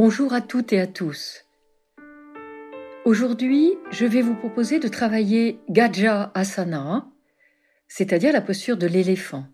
Bonjour 0.00 0.32
à 0.32 0.40
toutes 0.40 0.72
et 0.72 0.78
à 0.78 0.86
tous. 0.86 1.44
Aujourd'hui, 3.04 3.72
je 3.90 4.06
vais 4.06 4.22
vous 4.22 4.36
proposer 4.36 4.78
de 4.78 4.86
travailler 4.86 5.58
Gaja 5.68 6.30
Asana, 6.34 7.10
c'est-à-dire 7.88 8.32
la 8.32 8.40
posture 8.40 8.76
de 8.76 8.86
l'éléphant. 8.86 9.44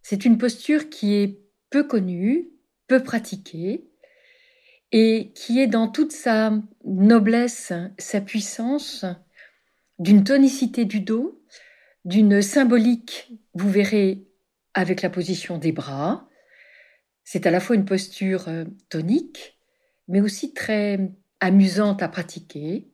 C'est 0.00 0.24
une 0.24 0.38
posture 0.38 0.90
qui 0.90 1.14
est 1.14 1.40
peu 1.70 1.82
connue, 1.82 2.50
peu 2.86 3.02
pratiquée, 3.02 3.90
et 4.92 5.32
qui 5.34 5.58
est 5.58 5.66
dans 5.66 5.88
toute 5.88 6.12
sa 6.12 6.52
noblesse, 6.84 7.72
sa 7.98 8.20
puissance, 8.20 9.04
d'une 9.98 10.22
tonicité 10.22 10.84
du 10.84 11.00
dos, 11.00 11.42
d'une 12.04 12.42
symbolique, 12.42 13.32
vous 13.54 13.68
verrez, 13.68 14.24
avec 14.72 15.02
la 15.02 15.10
position 15.10 15.58
des 15.58 15.72
bras. 15.72 16.28
C'est 17.24 17.44
à 17.44 17.50
la 17.50 17.58
fois 17.58 17.74
une 17.74 17.86
posture 17.86 18.46
euh, 18.46 18.66
tonique, 18.88 19.56
mais 20.10 20.20
aussi 20.20 20.52
très 20.52 20.98
amusante 21.38 22.02
à 22.02 22.08
pratiquer. 22.08 22.88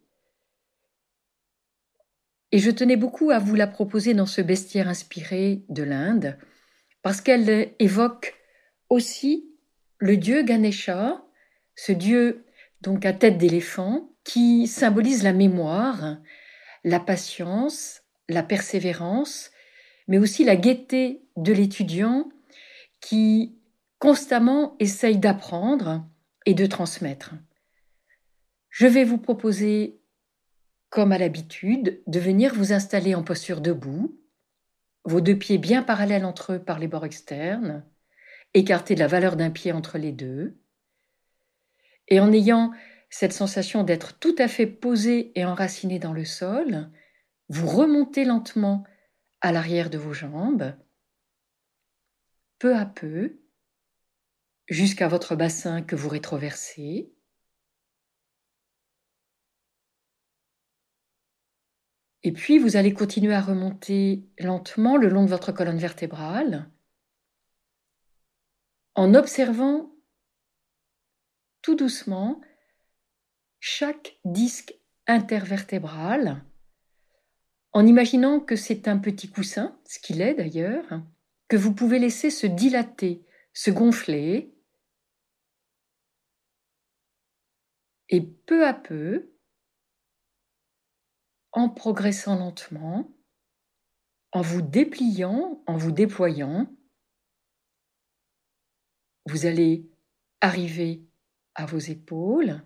Et 2.53 2.59
je 2.59 2.71
tenais 2.71 2.97
beaucoup 2.97 3.31
à 3.31 3.39
vous 3.39 3.55
la 3.55 3.67
proposer 3.67 4.13
dans 4.13 4.27
ce 4.27 4.43
bestiaire 4.43 4.87
inspiré 4.87 5.65
de 5.71 5.83
l'Inde, 5.83 6.39
parce 7.03 7.23
qu'elle 7.23 7.73
évoque 7.79 8.35
aussi 8.91 9.51
le 9.99 10.19
dieu 10.19 10.43
Ganesha, 10.43 11.25
ce 11.75 11.93
dieu 11.93 12.45
donc 12.83 13.07
à 13.07 13.15
tête 13.15 13.39
d'éléphant, 13.39 14.11
qui 14.23 14.67
symbolise 14.67 15.23
la 15.23 15.33
mémoire, 15.33 16.19
la 16.85 17.01
patience, 17.01 18.03
la 18.29 18.43
persévérance, 18.43 19.51
mais 20.07 20.19
aussi 20.19 20.45
la 20.45 20.57
gaieté 20.57 21.23
de 21.37 21.53
l'étudiant 21.53 22.29
qui 23.01 23.59
constamment 23.99 24.77
essaye 24.79 25.17
d'apprendre 25.17 26.07
de 26.55 26.67
transmettre. 26.67 27.35
Je 28.69 28.87
vais 28.87 29.05
vous 29.05 29.19
proposer, 29.19 30.01
comme 30.91 31.13
à 31.13 31.19
l'habitude, 31.19 32.03
de 32.07 32.21
venir 32.21 32.55
vous 32.55 32.73
installer 32.73 33.15
en 33.15 33.23
posture 33.23 33.61
debout, 33.61 34.21
vos 35.05 35.21
deux 35.21 35.39
pieds 35.39 35.59
bien 35.59 35.83
parallèles 35.83 36.25
entre 36.25 36.55
eux 36.55 36.59
par 36.59 36.79
les 36.79 36.89
bords 36.89 37.05
externes, 37.05 37.85
écarter 38.55 38.95
de 38.95 39.01
la 39.01 39.07
valeur 39.07 39.37
d'un 39.37 39.51
pied 39.51 39.73
entre 39.73 39.99
les 39.99 40.13
deux, 40.13 40.59
et 42.09 42.21
en 42.21 42.33
ayant 42.33 42.73
cette 43.11 43.33
sensation 43.33 43.83
d'être 43.83 44.19
tout 44.19 44.35
à 44.39 44.49
fait 44.49 44.67
posé 44.67 45.33
et 45.39 45.45
enraciné 45.45 45.99
dans 45.99 46.13
le 46.13 46.25
sol, 46.25 46.91
vous 47.49 47.67
remontez 47.67 48.25
lentement 48.25 48.85
à 49.41 49.53
l'arrière 49.53 49.91
de 49.91 49.99
vos 49.99 50.13
jambes, 50.13 50.75
peu 52.59 52.75
à 52.75 52.87
peu, 52.87 53.39
jusqu'à 54.69 55.09
votre 55.09 55.37
bassin 55.37 55.83
que 55.83 55.97
vous 55.97 56.09
rétroversez. 56.09 57.13
Et 62.23 62.33
puis 62.33 62.59
vous 62.59 62.77
allez 62.77 62.93
continuer 62.93 63.35
à 63.35 63.41
remonter 63.41 64.25
lentement 64.39 64.97
le 64.97 65.09
long 65.09 65.25
de 65.25 65.31
votre 65.31 65.53
colonne 65.53 65.79
vertébrale 65.79 66.69
en 68.97 69.15
observant 69.15 69.93
tout 71.63 71.75
doucement 71.75 72.41
chaque 73.61 74.19
disque 74.25 74.75
intervertébral, 75.07 76.45
en 77.73 77.87
imaginant 77.87 78.41
que 78.41 78.57
c'est 78.57 78.89
un 78.89 78.99
petit 78.99 79.29
coussin, 79.29 79.79
ce 79.85 79.99
qu'il 79.99 80.21
est 80.23 80.35
d'ailleurs, 80.35 81.03
que 81.49 81.57
vous 81.57 81.75
pouvez 81.75 81.99
laisser 81.99 82.31
se 82.31 82.47
dilater, 82.47 83.25
se 83.53 83.71
gonfler, 83.71 84.56
Et 88.09 88.21
peu 88.21 88.67
à 88.67 88.75
peu, 88.75 89.33
en 91.53 91.69
progressant 91.69 92.37
lentement, 92.39 93.11
en 94.33 94.43
vous 94.43 94.63
dépliant, 94.63 95.63
en 95.67 95.77
vous 95.77 95.93
déployant, 95.93 96.71
vous 99.27 99.47
allez 99.47 99.89
arriver 100.41 101.03
à 101.55 101.67
vos 101.67 101.79
épaules, 101.79 102.63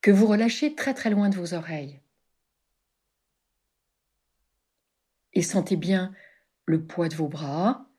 que 0.00 0.10
vous 0.10 0.26
relâchez 0.26 0.74
très 0.74 0.94
très 0.94 1.10
loin 1.10 1.28
de 1.28 1.36
vos 1.36 1.54
oreilles. 1.54 2.00
Et 5.32 5.42
sentez 5.42 5.76
bien 5.76 6.14
le 6.66 6.84
poids 6.84 7.08
de 7.08 7.14
vos 7.14 7.28
bras, 7.28 7.90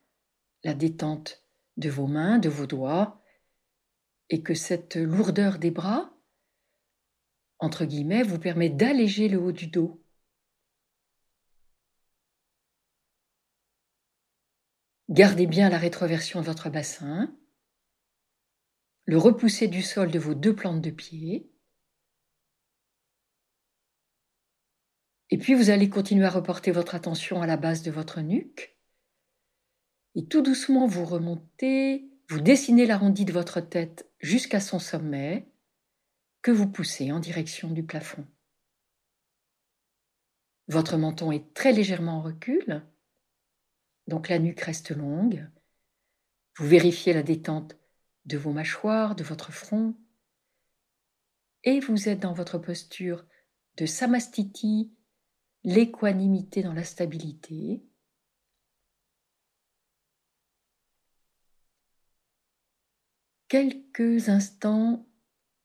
la 0.64 0.74
détente 0.74 1.44
de 1.76 1.90
vos 1.90 2.06
mains, 2.06 2.38
de 2.38 2.48
vos 2.48 2.66
doigts, 2.66 3.19
et 4.30 4.42
que 4.42 4.54
cette 4.54 4.96
lourdeur 4.96 5.58
des 5.58 5.70
bras, 5.70 6.12
entre 7.58 7.84
guillemets, 7.84 8.22
vous 8.22 8.38
permet 8.38 8.70
d'alléger 8.70 9.28
le 9.28 9.38
haut 9.38 9.52
du 9.52 9.66
dos. 9.66 10.02
Gardez 15.08 15.46
bien 15.46 15.68
la 15.68 15.78
rétroversion 15.78 16.40
de 16.40 16.46
votre 16.46 16.70
bassin, 16.70 17.36
le 19.04 19.18
repousser 19.18 19.66
du 19.66 19.82
sol 19.82 20.10
de 20.12 20.20
vos 20.20 20.34
deux 20.34 20.54
plantes 20.54 20.80
de 20.80 20.90
pied. 20.90 21.50
Et 25.30 25.38
puis 25.38 25.54
vous 25.54 25.70
allez 25.70 25.90
continuer 25.90 26.24
à 26.24 26.30
reporter 26.30 26.70
votre 26.70 26.94
attention 26.94 27.42
à 27.42 27.46
la 27.46 27.56
base 27.56 27.82
de 27.82 27.90
votre 27.90 28.20
nuque. 28.20 28.78
Et 30.14 30.26
tout 30.26 30.42
doucement 30.42 30.86
vous 30.86 31.04
remontez 31.04 32.10
vous 32.30 32.40
dessinez 32.40 32.86
l'arrondi 32.86 33.24
de 33.24 33.32
votre 33.32 33.60
tête 33.60 34.09
jusqu'à 34.20 34.60
son 34.60 34.78
sommet, 34.78 35.46
que 36.42 36.50
vous 36.50 36.68
poussez 36.68 37.12
en 37.12 37.20
direction 37.20 37.70
du 37.70 37.82
plafond. 37.82 38.26
Votre 40.68 40.96
menton 40.96 41.32
est 41.32 41.52
très 41.52 41.72
légèrement 41.72 42.18
en 42.18 42.22
recul, 42.22 42.82
donc 44.06 44.28
la 44.28 44.38
nuque 44.38 44.60
reste 44.60 44.90
longue. 44.90 45.48
Vous 46.56 46.66
vérifiez 46.66 47.12
la 47.12 47.22
détente 47.22 47.76
de 48.26 48.38
vos 48.38 48.52
mâchoires, 48.52 49.16
de 49.16 49.24
votre 49.24 49.52
front, 49.52 49.96
et 51.64 51.80
vous 51.80 52.08
êtes 52.08 52.20
dans 52.20 52.32
votre 52.32 52.58
posture 52.58 53.26
de 53.76 53.86
samastiti, 53.86 54.92
l'équanimité 55.64 56.62
dans 56.62 56.72
la 56.72 56.84
stabilité. 56.84 57.82
Quelques 63.50 64.28
instants 64.28 65.04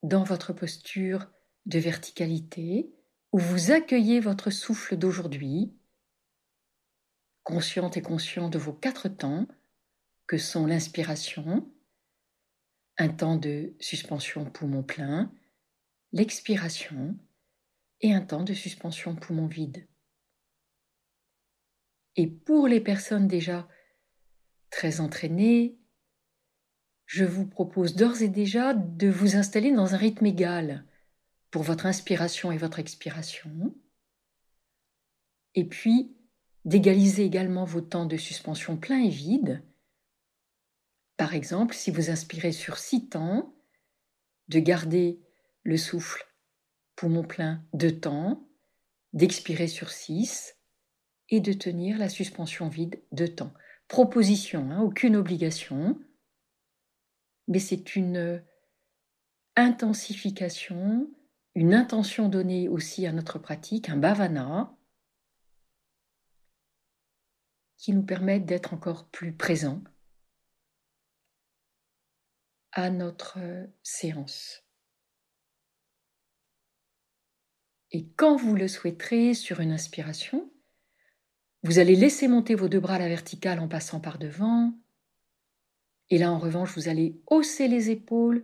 dans 0.01 0.23
votre 0.23 0.53
posture 0.53 1.31
de 1.67 1.77
verticalité 1.77 2.91
où 3.31 3.37
vous 3.37 3.71
accueillez 3.71 4.19
votre 4.19 4.49
souffle 4.49 4.97
d'aujourd'hui, 4.97 5.71
consciente 7.43 7.95
et 7.95 8.01
conscient 8.01 8.49
de 8.49 8.57
vos 8.57 8.73
quatre 8.73 9.07
temps 9.07 9.47
que 10.25 10.39
sont 10.39 10.65
l'inspiration, 10.65 11.71
un 12.97 13.09
temps 13.09 13.35
de 13.35 13.75
suspension 13.79 14.45
poumon 14.45 14.81
plein, 14.81 15.31
l'expiration 16.11 17.15
et 18.01 18.15
un 18.15 18.21
temps 18.21 18.43
de 18.43 18.55
suspension 18.55 19.15
poumon 19.15 19.45
vide. 19.45 19.87
Et 22.15 22.25
pour 22.25 22.67
les 22.67 22.81
personnes 22.81 23.27
déjà 23.27 23.67
très 24.71 25.01
entraînées, 25.01 25.77
je 27.05 27.25
vous 27.25 27.45
propose 27.45 27.95
d'ores 27.95 28.21
et 28.21 28.29
déjà 28.29 28.73
de 28.73 29.07
vous 29.07 29.35
installer 29.35 29.71
dans 29.71 29.93
un 29.93 29.97
rythme 29.97 30.25
égal 30.25 30.85
pour 31.51 31.63
votre 31.63 31.85
inspiration 31.85 32.51
et 32.51 32.57
votre 32.57 32.79
expiration, 32.79 33.75
et 35.53 35.65
puis 35.65 36.15
d'égaliser 36.65 37.23
également 37.23 37.63
vos 37.63 37.81
temps 37.81 38.05
de 38.05 38.17
suspension 38.17 38.75
plein 38.75 38.99
et 38.99 39.09
vide. 39.09 39.63
Par 41.15 41.33
exemple, 41.33 41.75
si 41.75 41.91
vous 41.91 42.09
inspirez 42.09 42.51
sur 42.51 42.77
six 42.77 43.07
temps, 43.07 43.55
de 44.47 44.59
garder 44.59 45.21
le 45.63 45.77
souffle 45.77 46.25
poumon 46.95 47.23
plein 47.23 47.63
deux 47.73 47.99
temps, 47.99 48.47
d'expirer 49.13 49.67
sur 49.67 49.89
six 49.89 50.55
et 51.29 51.39
de 51.39 51.53
tenir 51.53 51.97
la 51.97 52.09
suspension 52.09 52.67
vide 52.67 53.01
deux 53.11 53.29
temps. 53.29 53.53
Proposition, 53.87 54.71
hein, 54.71 54.81
aucune 54.81 55.15
obligation 55.15 55.99
mais 57.47 57.59
c'est 57.59 57.95
une 57.95 58.43
intensification, 59.55 61.09
une 61.53 61.73
intention 61.73 62.29
donnée 62.29 62.67
aussi 62.67 63.05
à 63.05 63.11
notre 63.11 63.39
pratique, 63.39 63.89
un 63.89 63.97
bhavana, 63.97 64.75
qui 67.77 67.93
nous 67.93 68.03
permet 68.03 68.39
d'être 68.39 68.73
encore 68.73 69.07
plus 69.09 69.33
présents 69.33 69.83
à 72.71 72.89
notre 72.89 73.39
séance. 73.83 74.63
Et 77.91 78.09
quand 78.17 78.35
vous 78.35 78.55
le 78.55 78.67
souhaiterez 78.67 79.33
sur 79.33 79.61
une 79.61 79.71
inspiration, 79.71 80.51
vous 81.63 81.79
allez 81.79 81.95
laisser 81.95 82.27
monter 82.27 82.53
vos 82.53 82.67
deux 82.67 82.79
bras 82.79 82.95
à 82.95 82.99
la 82.99 83.07
verticale 83.07 83.59
en 83.59 83.67
passant 83.67 83.99
par 83.99 84.19
devant, 84.19 84.73
et 86.09 86.17
là, 86.17 86.31
en 86.31 86.39
revanche, 86.39 86.75
vous 86.75 86.87
allez 86.87 87.19
hausser 87.27 87.67
les 87.67 87.89
épaules, 87.89 88.43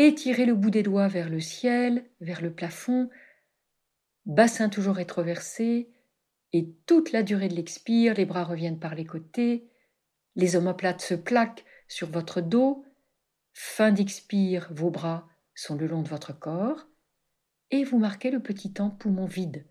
Étirez 0.00 0.46
le 0.46 0.54
bout 0.54 0.70
des 0.70 0.84
doigts 0.84 1.08
vers 1.08 1.28
le 1.28 1.40
ciel, 1.40 2.08
vers 2.20 2.40
le 2.40 2.54
plafond, 2.54 3.10
bassin 4.26 4.68
toujours 4.68 4.94
rétroversé, 4.94 5.92
et 6.52 6.72
toute 6.86 7.10
la 7.10 7.24
durée 7.24 7.48
de 7.48 7.56
l'expire, 7.56 8.14
les 8.14 8.24
bras 8.24 8.44
reviennent 8.44 8.78
par 8.78 8.94
les 8.94 9.04
côtés, 9.04 9.68
les 10.36 10.54
omoplates 10.54 11.00
se 11.00 11.14
plaquent 11.14 11.64
sur 11.88 12.08
votre 12.12 12.40
dos, 12.40 12.86
fin 13.54 13.90
d'expire, 13.90 14.68
vos 14.70 14.90
bras 14.90 15.28
sont 15.56 15.74
le 15.74 15.88
long 15.88 16.02
de 16.02 16.08
votre 16.08 16.32
corps, 16.32 16.86
et 17.72 17.82
vous 17.82 17.98
marquez 17.98 18.30
le 18.30 18.40
petit 18.40 18.72
temps 18.72 18.90
poumon 18.90 19.26
vide. 19.26 19.66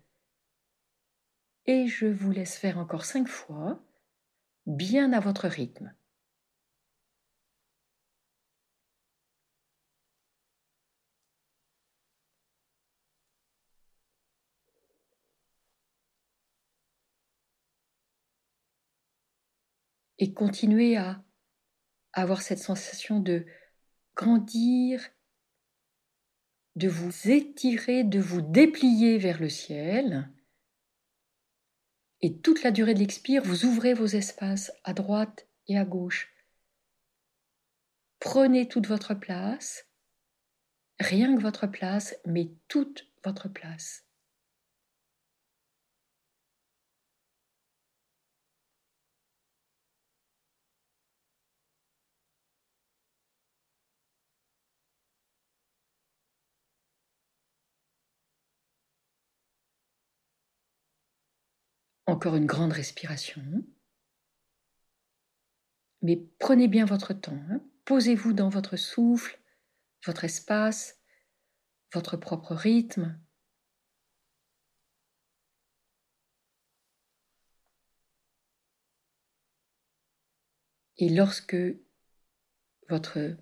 Et 1.64 1.86
je 1.86 2.04
vous 2.04 2.32
laisse 2.32 2.58
faire 2.58 2.76
encore 2.76 3.06
cinq 3.06 3.28
fois, 3.28 3.82
bien 4.66 5.14
à 5.14 5.20
votre 5.20 5.48
rythme. 5.48 5.94
Et 20.18 20.32
continuez 20.32 20.96
à 20.96 21.22
avoir 22.12 22.42
cette 22.42 22.58
sensation 22.58 23.20
de 23.20 23.46
grandir, 24.16 25.08
de 26.76 26.88
vous 26.88 27.30
étirer, 27.30 28.04
de 28.04 28.18
vous 28.18 28.40
déplier 28.40 29.18
vers 29.18 29.40
le 29.40 29.48
ciel. 29.48 30.30
Et 32.20 32.38
toute 32.38 32.62
la 32.62 32.72
durée 32.72 32.94
de 32.94 32.98
l'expire, 32.98 33.42
vous 33.44 33.64
ouvrez 33.64 33.94
vos 33.94 34.06
espaces 34.06 34.72
à 34.84 34.92
droite 34.92 35.46
et 35.68 35.78
à 35.78 35.84
gauche. 35.84 36.34
Prenez 38.18 38.66
toute 38.66 38.88
votre 38.88 39.14
place, 39.14 39.86
rien 40.98 41.36
que 41.36 41.42
votre 41.42 41.68
place, 41.68 42.16
mais 42.26 42.50
toute 42.66 43.08
votre 43.24 43.48
place. 43.48 44.07
Encore 62.08 62.36
une 62.36 62.46
grande 62.46 62.72
respiration. 62.72 63.42
Mais 66.00 66.16
prenez 66.38 66.66
bien 66.66 66.86
votre 66.86 67.12
temps. 67.12 67.38
Hein. 67.50 67.60
Posez-vous 67.84 68.32
dans 68.32 68.48
votre 68.48 68.76
souffle, 68.76 69.38
votre 70.06 70.24
espace, 70.24 70.98
votre 71.92 72.16
propre 72.16 72.54
rythme. 72.54 73.20
Et 80.96 81.10
lorsque 81.10 81.56
votre 82.88 83.36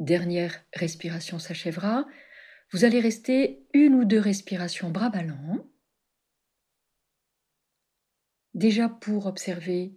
dernière 0.00 0.62
respiration 0.74 1.38
s'achèvera, 1.38 2.04
vous 2.72 2.84
allez 2.84 3.00
rester 3.00 3.66
une 3.72 3.94
ou 3.94 4.04
deux 4.04 4.20
respirations 4.20 4.90
bras 4.90 5.08
ballants 5.08 5.66
déjà 8.56 8.88
pour 8.88 9.26
observer 9.26 9.94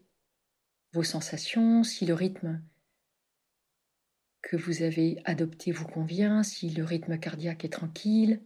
vos 0.92 1.04
sensations, 1.04 1.84
si 1.84 2.06
le 2.06 2.14
rythme 2.14 2.62
que 4.42 4.58
vous 4.58 4.84
avez 4.84 5.20
adopté 5.26 5.72
vous 5.72 5.88
convient, 5.88 6.44
si 6.44 6.70
le 6.70 6.84
rythme 6.84 7.18
cardiaque 7.18 7.66
est 7.66 7.70
tranquille. 7.70 8.42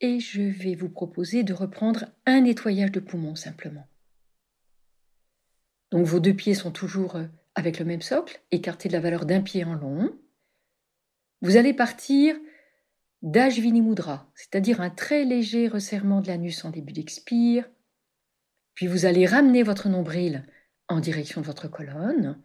Et 0.00 0.20
je 0.20 0.42
vais 0.42 0.74
vous 0.74 0.88
proposer 0.88 1.42
de 1.42 1.54
reprendre 1.54 2.06
un 2.26 2.42
nettoyage 2.42 2.92
de 2.92 3.00
poumons 3.00 3.34
simplement. 3.34 3.88
Donc 5.90 6.06
vos 6.06 6.20
deux 6.20 6.34
pieds 6.34 6.54
sont 6.54 6.70
toujours 6.70 7.16
euh, 7.16 7.26
avec 7.54 7.78
le 7.78 7.84
même 7.84 8.02
socle, 8.02 8.40
écartés 8.50 8.88
de 8.88 8.92
la 8.92 9.00
valeur 9.00 9.26
d'un 9.26 9.40
pied 9.40 9.64
en 9.64 9.74
long. 9.74 10.16
Vous 11.40 11.56
allez 11.56 11.72
partir 11.72 12.36
d'Ajvini 13.22 13.82
Mudra, 13.82 14.30
c'est-à-dire 14.34 14.80
un 14.80 14.90
très 14.90 15.24
léger 15.24 15.68
resserrement 15.68 16.20
de 16.20 16.28
l'anus 16.28 16.64
en 16.64 16.70
début 16.70 16.92
d'expire. 16.92 17.68
Puis 18.74 18.86
vous 18.86 19.06
allez 19.06 19.26
ramener 19.26 19.62
votre 19.62 19.88
nombril 19.88 20.46
en 20.88 21.00
direction 21.00 21.40
de 21.40 21.46
votre 21.46 21.68
colonne. 21.68 22.40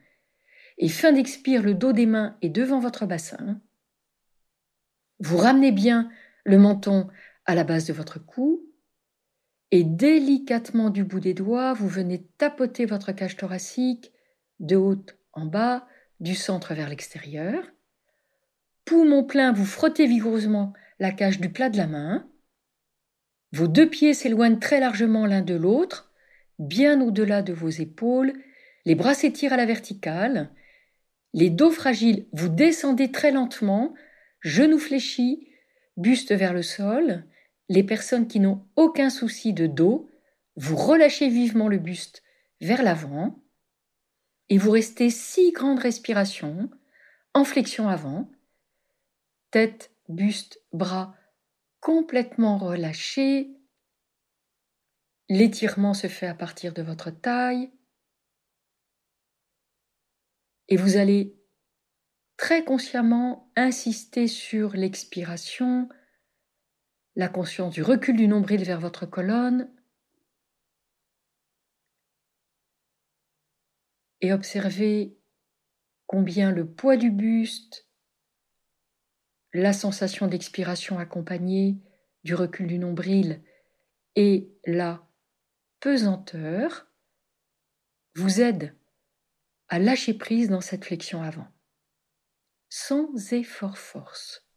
Et 0.78 0.90
fin 0.90 1.12
d'expire, 1.12 1.62
le 1.62 1.76
dos 1.76 1.94
des 1.94 2.06
mains 2.06 2.38
est 2.42 2.50
devant 2.50 2.80
votre 2.80 3.06
bassin. 3.06 3.62
Vous 5.20 5.38
ramenez 5.38 5.72
bien 5.72 6.10
le 6.44 6.58
menton 6.58 7.08
à 7.46 7.56
la 7.56 7.64
base 7.64 7.86
de 7.86 7.94
votre 7.94 8.20
cou. 8.20 8.66
Et 9.72 9.84
délicatement 9.84 10.90
du 10.90 11.04
bout 11.04 11.20
des 11.20 11.34
doigts, 11.34 11.74
vous 11.74 11.88
venez 11.88 12.28
tapoter 12.38 12.86
votre 12.86 13.12
cage 13.12 13.38
thoracique 13.38 14.12
de 14.60 14.76
haut 14.76 15.06
en 15.34 15.46
bas, 15.46 15.88
du 16.20 16.36
centre 16.36 16.74
vers 16.74 16.90
l'extérieur. 16.90 17.64
Poumon 18.86 19.24
plein, 19.24 19.54
vous 19.54 19.66
frottez 19.66 20.06
vigoureusement 20.06 20.74
la 21.00 21.12
cage 21.12 21.40
du 21.40 21.50
plat 21.50 21.70
de 21.70 21.78
la 21.78 21.88
main. 21.88 22.30
Vos 23.52 23.68
deux 23.68 23.90
pieds 23.90 24.14
s'éloignent 24.14 24.60
très 24.60 24.80
largement 24.80 25.26
l'un 25.26 25.42
de 25.42 25.54
l'autre, 25.54 26.12
bien 26.60 27.02
au-delà 27.02 27.42
de 27.42 27.54
vos 27.54 27.70
épaules. 27.70 28.34
Les 28.86 28.96
bras 28.96 29.14
s'étirent 29.14 29.54
à 29.54 29.58
la 29.58 29.66
verticale. 29.66 30.50
Les 31.34 31.50
dos 31.50 31.72
fragiles, 31.72 32.28
vous 32.34 32.50
descendez 32.50 33.12
très 33.12 33.32
lentement, 33.32 33.94
genoux 34.42 34.80
fléchis, 34.80 35.48
buste 35.98 36.34
vers 36.34 36.54
le 36.54 36.62
sol. 36.62 37.26
Les 37.70 37.84
personnes 37.84 38.28
qui 38.28 38.40
n'ont 38.40 38.66
aucun 38.76 39.10
souci 39.10 39.54
de 39.54 39.68
dos, 39.68 40.10
vous 40.56 40.76
relâchez 40.76 41.30
vivement 41.30 41.70
le 41.70 41.78
buste 41.78 42.22
vers 42.62 42.84
l'avant 42.84 43.44
et 44.50 44.58
vous 44.58 44.72
restez 44.72 45.10
six 45.10 45.52
grandes 45.52 45.80
respirations 45.80 46.70
en 47.34 47.44
flexion 47.44 47.88
avant 47.88 48.30
tête, 49.54 49.94
buste, 50.10 50.60
bras 50.72 51.16
complètement 51.80 52.58
relâchés. 52.58 53.56
L'étirement 55.30 55.94
se 55.94 56.08
fait 56.08 56.26
à 56.26 56.34
partir 56.34 56.74
de 56.74 56.82
votre 56.82 57.12
taille. 57.12 57.72
Et 60.70 60.76
vous 60.76 60.98
allez 60.98 61.40
très 62.36 62.66
consciemment 62.66 63.52
insister 63.56 64.28
sur 64.28 64.74
l'expiration, 64.74 65.88
la 67.16 67.30
conscience 67.30 67.76
du 67.76 67.84
recul 67.84 68.16
du 68.16 68.28
nombril 68.28 68.64
vers 68.64 68.80
votre 68.80 69.06
colonne, 69.06 69.72
et 74.22 74.34
observez 74.34 75.16
combien 76.08 76.52
le 76.52 76.74
poids 76.74 76.98
du 76.98 77.12
buste 77.12 77.83
la 79.54 79.74
sensation 79.74 80.28
d'expiration 80.28 80.98
accompagnée 80.98 81.78
du 82.24 82.36
recul 82.36 82.68
du 82.68 82.80
nombril 82.80 83.42
et 84.16 84.52
la 84.66 85.08
pesanteur 85.80 86.88
vous 88.16 88.42
aident 88.42 88.76
à 89.68 89.80
lâcher 89.80 90.14
prise 90.14 90.50
dans 90.50 90.62
cette 90.62 90.86
flexion 90.86 91.22
avant, 91.22 91.48
sans 92.70 93.34
effort 93.34 93.78
force. 93.78 94.48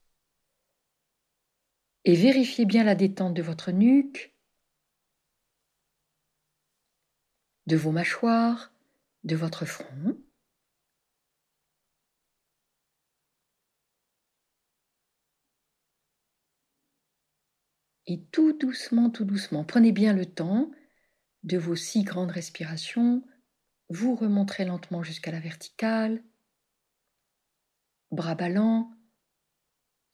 Et 2.04 2.14
vérifiez 2.14 2.64
bien 2.64 2.84
la 2.84 2.94
détente 2.94 3.34
de 3.34 3.42
votre 3.42 3.72
nuque, 3.72 4.34
de 7.66 7.76
vos 7.76 7.90
mâchoires, 7.90 8.72
de 9.24 9.34
votre 9.34 9.64
front. 9.66 10.16
Et 18.06 18.22
tout 18.30 18.52
doucement, 18.52 19.10
tout 19.10 19.24
doucement, 19.24 19.64
prenez 19.64 19.92
bien 19.92 20.12
le 20.12 20.26
temps 20.26 20.70
de 21.42 21.58
vos 21.58 21.76
six 21.76 22.04
grandes 22.04 22.30
respirations. 22.30 23.24
Vous 23.88 24.14
remonterez 24.14 24.64
lentement 24.64 25.02
jusqu'à 25.02 25.32
la 25.32 25.40
verticale. 25.40 26.22
Bras 28.10 28.34
ballants, 28.34 28.92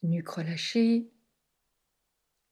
nuque 0.03 0.29
relâchée, 0.29 1.13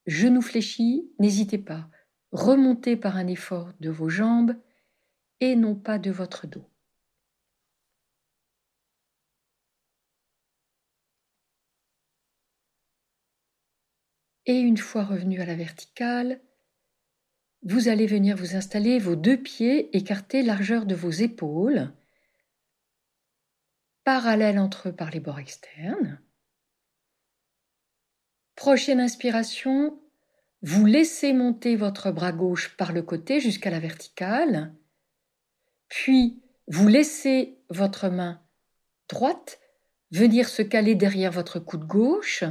genoux 0.07 0.43
fléchis. 0.43 1.11
N'hésitez 1.19 1.59
pas, 1.59 1.91
remontez 2.33 2.97
par 2.97 3.17
un 3.17 3.27
effort 3.27 3.73
de 3.81 3.91
vos 3.91 4.09
jambes 4.09 4.57
et 5.41 5.57
non 5.57 5.75
pas 5.75 5.99
de 5.99 6.11
votre 6.11 6.47
dos. 6.47 6.70
Et 14.51 14.59
une 14.59 14.79
fois 14.79 15.05
revenu 15.05 15.41
à 15.41 15.47
la 15.47 15.55
verticale, 15.55 16.41
vous 17.63 17.87
allez 17.87 18.09
venir 18.09 18.37
vous 18.37 18.57
installer 18.57 18.99
vos 18.99 19.15
deux 19.15 19.41
pieds 19.41 19.97
écartés 19.97 20.43
largeur 20.43 20.87
de 20.87 20.97
vos 20.97 21.13
épaules, 21.13 21.93
parallèles 24.03 24.59
entre 24.59 24.89
eux 24.89 24.93
par 24.93 25.13
les 25.13 25.21
bords 25.21 25.39
externes. 25.39 26.21
Prochaine 28.57 28.99
inspiration, 28.99 30.03
vous 30.63 30.85
laissez 30.85 31.33
monter 31.33 31.77
votre 31.77 32.11
bras 32.11 32.33
gauche 32.33 32.77
par 32.77 32.91
le 32.91 33.03
côté 33.03 33.39
jusqu'à 33.39 33.71
la 33.71 33.79
verticale, 33.79 34.75
puis 35.87 36.43
vous 36.67 36.89
laissez 36.89 37.63
votre 37.69 38.09
main 38.09 38.43
droite 39.09 39.61
venir 40.11 40.49
se 40.49 40.63
caler 40.63 40.97
derrière 40.97 41.31
votre 41.31 41.61
coude 41.61 41.87
gauche, 41.87 42.43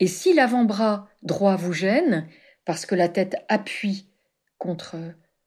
et 0.00 0.06
si 0.06 0.34
l'avant-bras 0.34 1.08
droit 1.22 1.56
vous 1.56 1.72
gêne, 1.72 2.28
parce 2.64 2.86
que 2.86 2.94
la 2.94 3.08
tête 3.08 3.36
appuie 3.48 4.08
contre 4.58 4.96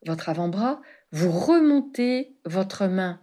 votre 0.06 0.30
avant-bras, 0.30 0.82
vous 1.12 1.32
remontez 1.32 2.38
votre 2.46 2.88
main 2.88 3.22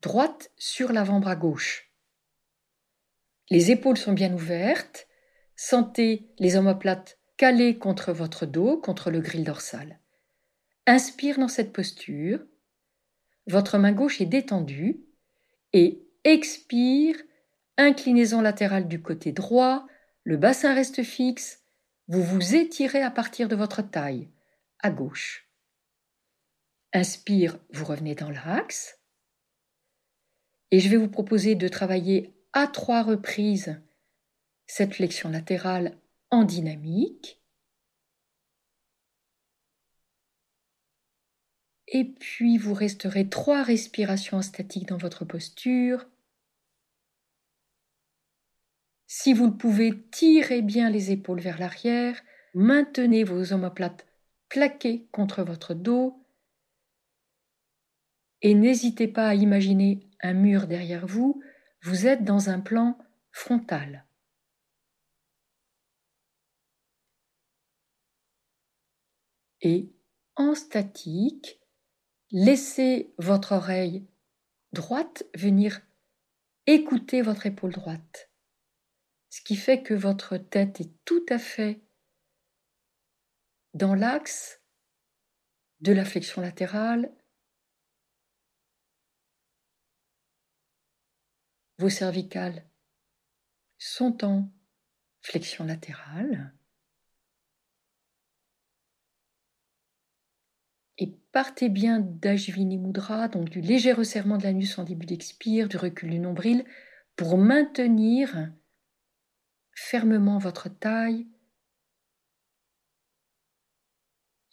droite 0.00 0.50
sur 0.56 0.92
l'avant-bras 0.92 1.36
gauche. 1.36 1.90
Les 3.50 3.70
épaules 3.70 3.98
sont 3.98 4.12
bien 4.12 4.32
ouvertes, 4.32 5.06
sentez 5.56 6.32
les 6.38 6.56
omoplates 6.56 7.18
calées 7.36 7.78
contre 7.78 8.12
votre 8.12 8.46
dos, 8.46 8.78
contre 8.78 9.10
le 9.10 9.20
grille 9.20 9.44
dorsal. 9.44 10.00
Inspire 10.86 11.38
dans 11.38 11.48
cette 11.48 11.72
posture, 11.72 12.40
votre 13.46 13.78
main 13.78 13.92
gauche 13.92 14.20
est 14.20 14.26
détendue 14.26 15.04
et 15.72 16.02
expire, 16.24 17.16
inclinaison 17.76 18.40
latérale 18.40 18.88
du 18.88 19.02
côté 19.02 19.32
droit, 19.32 19.86
le 20.24 20.36
bassin 20.36 20.74
reste 20.74 21.02
fixe, 21.02 21.62
vous 22.08 22.22
vous 22.22 22.54
étirez 22.54 23.02
à 23.02 23.10
partir 23.10 23.48
de 23.48 23.56
votre 23.56 23.82
taille, 23.82 24.28
à 24.80 24.90
gauche. 24.90 25.48
Inspire, 26.92 27.58
vous 27.70 27.84
revenez 27.84 28.14
dans 28.14 28.30
l'axe. 28.30 28.98
Et 30.70 30.80
je 30.80 30.88
vais 30.88 30.96
vous 30.96 31.08
proposer 31.08 31.54
de 31.54 31.68
travailler 31.68 32.34
à 32.52 32.66
trois 32.66 33.02
reprises 33.02 33.80
cette 34.66 34.94
flexion 34.94 35.28
latérale 35.30 35.98
en 36.30 36.44
dynamique. 36.44 37.42
Et 41.88 42.04
puis 42.04 42.56
vous 42.56 42.72
resterez 42.72 43.28
trois 43.28 43.62
respirations 43.62 44.40
statiques 44.40 44.88
dans 44.88 44.96
votre 44.96 45.24
posture. 45.24 46.06
Si 49.14 49.34
vous 49.34 49.46
le 49.46 49.56
pouvez, 49.58 49.92
tirez 50.10 50.62
bien 50.62 50.88
les 50.88 51.10
épaules 51.10 51.38
vers 51.38 51.58
l'arrière, 51.58 52.18
maintenez 52.54 53.24
vos 53.24 53.52
omoplates 53.52 54.06
plaquées 54.48 55.06
contre 55.12 55.42
votre 55.42 55.74
dos 55.74 56.24
et 58.40 58.54
n'hésitez 58.54 59.08
pas 59.08 59.28
à 59.28 59.34
imaginer 59.34 60.08
un 60.22 60.32
mur 60.32 60.66
derrière 60.66 61.06
vous, 61.06 61.42
vous 61.82 62.06
êtes 62.06 62.24
dans 62.24 62.48
un 62.48 62.58
plan 62.58 62.96
frontal. 63.32 64.06
Et 69.60 69.92
en 70.36 70.54
statique, 70.54 71.60
laissez 72.30 73.12
votre 73.18 73.52
oreille 73.52 74.06
droite 74.72 75.26
venir 75.34 75.82
écouter 76.66 77.20
votre 77.20 77.44
épaule 77.44 77.72
droite 77.72 78.31
ce 79.32 79.40
qui 79.40 79.56
fait 79.56 79.82
que 79.82 79.94
votre 79.94 80.36
tête 80.36 80.82
est 80.82 80.92
tout 81.06 81.24
à 81.30 81.38
fait 81.38 81.80
dans 83.72 83.94
l'axe 83.94 84.60
de 85.80 85.90
la 85.90 86.04
flexion 86.04 86.42
latérale. 86.42 87.10
Vos 91.78 91.88
cervicales 91.88 92.68
sont 93.78 94.22
en 94.22 94.52
flexion 95.22 95.64
latérale. 95.64 96.52
Et 100.98 101.16
partez 101.32 101.70
bien 101.70 102.00
d'Ajvini 102.00 102.76
Mudra, 102.76 103.28
donc 103.28 103.48
du 103.48 103.62
léger 103.62 103.94
resserrement 103.94 104.36
de 104.36 104.42
l'anus 104.42 104.78
en 104.78 104.84
début 104.84 105.06
d'expire, 105.06 105.68
du 105.68 105.78
recul 105.78 106.10
du 106.10 106.18
nombril, 106.18 106.66
pour 107.16 107.38
maintenir 107.38 108.52
fermement 109.74 110.38
votre 110.38 110.68
taille. 110.68 111.26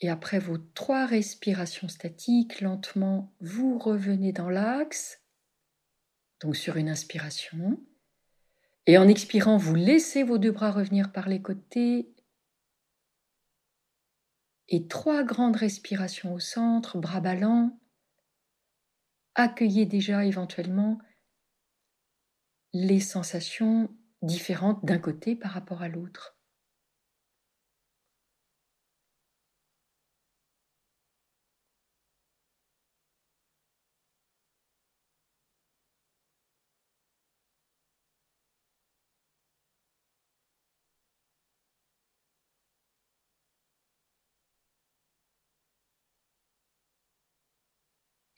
Et 0.01 0.09
après 0.09 0.39
vos 0.39 0.57
trois 0.57 1.05
respirations 1.05 1.89
statiques, 1.89 2.61
lentement, 2.61 3.33
vous 3.41 3.77
revenez 3.77 4.31
dans 4.31 4.49
l'axe, 4.49 5.21
donc 6.41 6.55
sur 6.55 6.77
une 6.77 6.89
inspiration. 6.89 7.83
Et 8.85 8.97
en 8.97 9.07
expirant, 9.07 9.57
vous 9.57 9.75
laissez 9.75 10.23
vos 10.23 10.37
deux 10.37 10.51
bras 10.51 10.71
revenir 10.71 11.11
par 11.11 11.27
les 11.27 11.41
côtés. 11.41 12.13
Et 14.69 14.87
trois 14.87 15.23
grandes 15.23 15.57
respirations 15.57 16.33
au 16.33 16.39
centre, 16.39 16.97
bras 16.97 17.19
ballants. 17.19 17.77
Accueillez 19.35 19.85
déjà 19.85 20.25
éventuellement 20.25 20.99
les 22.73 22.99
sensations 22.99 23.89
différentes 24.21 24.83
d'un 24.85 24.99
côté 24.99 25.35
par 25.35 25.51
rapport 25.51 25.81
à 25.81 25.87
l'autre. 25.87 26.35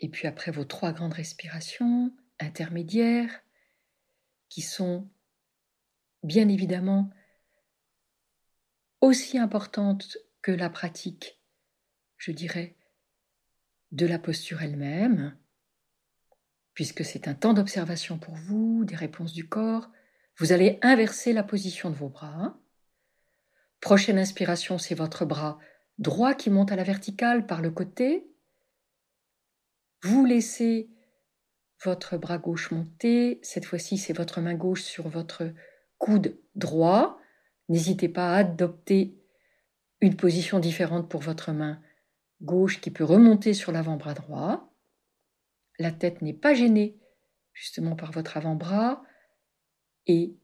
Et 0.01 0.09
puis 0.09 0.27
après 0.27 0.51
vos 0.51 0.65
trois 0.65 0.91
grandes 0.91 1.13
respirations 1.13 2.11
intermédiaires, 2.39 3.39
qui 4.49 4.61
sont 4.61 5.07
bien 6.23 6.47
évidemment 6.47 7.09
aussi 9.01 9.37
importante 9.37 10.17
que 10.41 10.51
la 10.51 10.69
pratique, 10.69 11.39
je 12.17 12.31
dirais, 12.31 12.75
de 13.91 14.05
la 14.05 14.19
posture 14.19 14.61
elle-même, 14.61 15.37
puisque 16.73 17.03
c'est 17.03 17.27
un 17.27 17.33
temps 17.33 17.53
d'observation 17.53 18.17
pour 18.17 18.35
vous, 18.35 18.85
des 18.85 18.95
réponses 18.95 19.33
du 19.33 19.47
corps. 19.47 19.89
Vous 20.37 20.51
allez 20.51 20.79
inverser 20.81 21.33
la 21.33 21.43
position 21.43 21.89
de 21.89 21.95
vos 21.95 22.09
bras. 22.09 22.57
Prochaine 23.81 24.19
inspiration, 24.19 24.77
c'est 24.77 24.95
votre 24.95 25.25
bras 25.25 25.59
droit 25.97 26.33
qui 26.33 26.49
monte 26.49 26.71
à 26.71 26.75
la 26.75 26.83
verticale 26.83 27.45
par 27.45 27.61
le 27.61 27.71
côté. 27.71 28.27
Vous 30.03 30.25
laissez 30.25 30.89
votre 31.83 32.17
bras 32.17 32.37
gauche 32.37 32.71
monter. 32.71 33.39
Cette 33.43 33.65
fois-ci, 33.65 33.97
c'est 33.97 34.13
votre 34.13 34.41
main 34.41 34.55
gauche 34.55 34.83
sur 34.83 35.09
votre 35.09 35.53
coude 36.01 36.35
droit. 36.55 37.19
N'hésitez 37.69 38.09
pas 38.09 38.33
à 38.33 38.37
adopter 38.37 39.15
une 40.01 40.15
position 40.15 40.59
différente 40.59 41.07
pour 41.07 41.21
votre 41.21 41.51
main 41.51 41.79
gauche 42.41 42.81
qui 42.81 42.89
peut 42.89 43.03
remonter 43.03 43.53
sur 43.53 43.71
l'avant-bras 43.71 44.15
droit. 44.15 44.73
La 45.77 45.91
tête 45.91 46.23
n'est 46.23 46.33
pas 46.33 46.55
gênée 46.55 46.99
justement 47.53 47.95
par 47.95 48.11
votre 48.11 48.35
avant-bras. 48.35 49.03
Et 50.07 50.35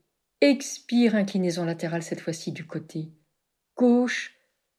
expire, 0.41 1.15
inclinaison 1.15 1.65
latérale 1.65 2.03
cette 2.03 2.21
fois-ci 2.21 2.51
du 2.51 2.67
côté 2.67 3.11
gauche. 3.75 4.35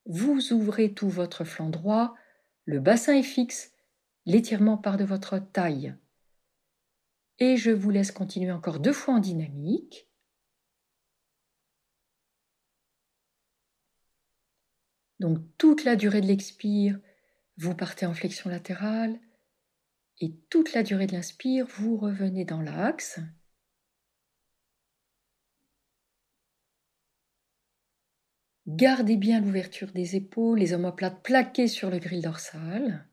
Vous 0.06 0.52
ouvrez 0.52 0.94
tout 0.94 1.08
votre 1.08 1.42
flanc 1.42 1.70
droit. 1.70 2.14
Le 2.64 2.78
bassin 2.78 3.16
est 3.16 3.24
fixe. 3.24 3.72
L'étirement 4.26 4.78
part 4.78 4.96
de 4.96 5.04
votre 5.04 5.38
taille. 5.38 5.96
Et 7.40 7.56
je 7.56 7.72
vous 7.72 7.90
laisse 7.90 8.12
continuer 8.12 8.52
encore 8.52 8.78
deux 8.78 8.92
fois 8.92 9.14
en 9.14 9.18
dynamique. 9.18 10.07
Donc 15.20 15.38
toute 15.58 15.84
la 15.84 15.96
durée 15.96 16.20
de 16.20 16.26
l'expire, 16.26 16.98
vous 17.56 17.74
partez 17.74 18.06
en 18.06 18.14
flexion 18.14 18.50
latérale 18.50 19.18
et 20.20 20.34
toute 20.50 20.72
la 20.72 20.82
durée 20.82 21.06
de 21.06 21.12
l'inspire, 21.12 21.66
vous 21.66 21.96
revenez 21.96 22.44
dans 22.44 22.60
l'axe. 22.60 23.20
Gardez 28.66 29.16
bien 29.16 29.40
l'ouverture 29.40 29.92
des 29.92 30.16
épaules, 30.16 30.58
les 30.58 30.74
omoplates 30.74 31.22
plaquées 31.22 31.68
sur 31.68 31.88
le 31.88 31.98
grille 31.98 32.20
dorsal. 32.20 33.08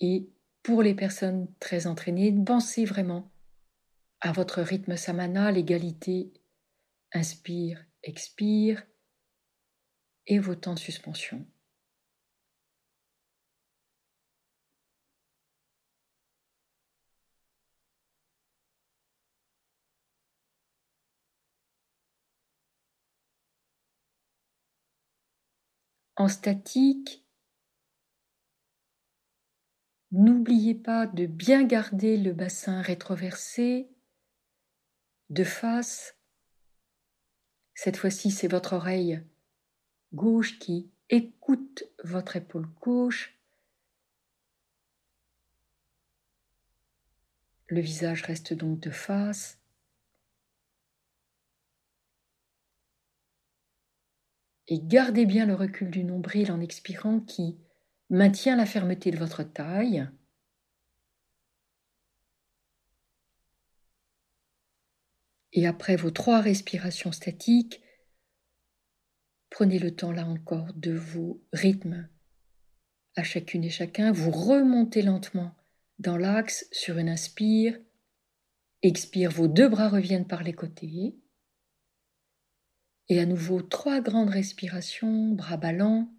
Et 0.00 0.28
pour 0.62 0.82
les 0.82 0.94
personnes 0.94 1.48
très 1.58 1.86
entraînées, 1.86 2.32
pensez 2.44 2.84
vraiment 2.84 3.30
à 4.20 4.32
votre 4.32 4.60
rythme 4.60 4.96
samana, 4.96 5.50
l'égalité. 5.52 6.32
Inspire, 7.12 7.82
expire 8.06 8.86
et 10.26 10.38
vos 10.38 10.54
temps 10.54 10.74
de 10.74 10.78
suspension. 10.78 11.46
En 26.18 26.28
statique, 26.28 27.26
n'oubliez 30.12 30.74
pas 30.74 31.06
de 31.06 31.26
bien 31.26 31.62
garder 31.64 32.16
le 32.16 32.32
bassin 32.32 32.80
rétroversé 32.80 33.90
de 35.28 35.44
face 35.44 36.15
cette 37.76 37.98
fois-ci, 37.98 38.30
c'est 38.30 38.48
votre 38.48 38.72
oreille 38.72 39.20
gauche 40.14 40.58
qui 40.58 40.90
écoute 41.10 41.84
votre 42.02 42.36
épaule 42.36 42.66
gauche. 42.80 43.38
Le 47.66 47.80
visage 47.80 48.22
reste 48.22 48.54
donc 48.54 48.80
de 48.80 48.90
face. 48.90 49.58
Et 54.68 54.80
gardez 54.80 55.26
bien 55.26 55.44
le 55.44 55.54
recul 55.54 55.90
du 55.90 56.02
nombril 56.02 56.50
en 56.50 56.62
expirant 56.62 57.20
qui 57.20 57.58
maintient 58.08 58.56
la 58.56 58.64
fermeté 58.64 59.10
de 59.10 59.18
votre 59.18 59.42
taille. 59.42 60.08
Et 65.56 65.66
après 65.66 65.96
vos 65.96 66.10
trois 66.10 66.42
respirations 66.42 67.12
statiques, 67.12 67.80
prenez 69.48 69.78
le 69.78 69.96
temps 69.96 70.12
là 70.12 70.26
encore 70.26 70.74
de 70.74 70.92
vos 70.92 71.42
rythmes. 71.54 72.08
À 73.16 73.24
chacune 73.24 73.64
et 73.64 73.70
chacun, 73.70 74.12
vous 74.12 74.30
remontez 74.30 75.00
lentement 75.00 75.56
dans 75.98 76.18
l'axe 76.18 76.68
sur 76.72 76.98
une 76.98 77.08
inspire. 77.08 77.80
Expire, 78.82 79.30
vos 79.30 79.48
deux 79.48 79.70
bras 79.70 79.88
reviennent 79.88 80.26
par 80.26 80.42
les 80.42 80.52
côtés. 80.52 81.16
Et 83.08 83.18
à 83.18 83.24
nouveau, 83.24 83.62
trois 83.62 84.02
grandes 84.02 84.28
respirations, 84.28 85.32
bras 85.32 85.56
ballants, 85.56 86.12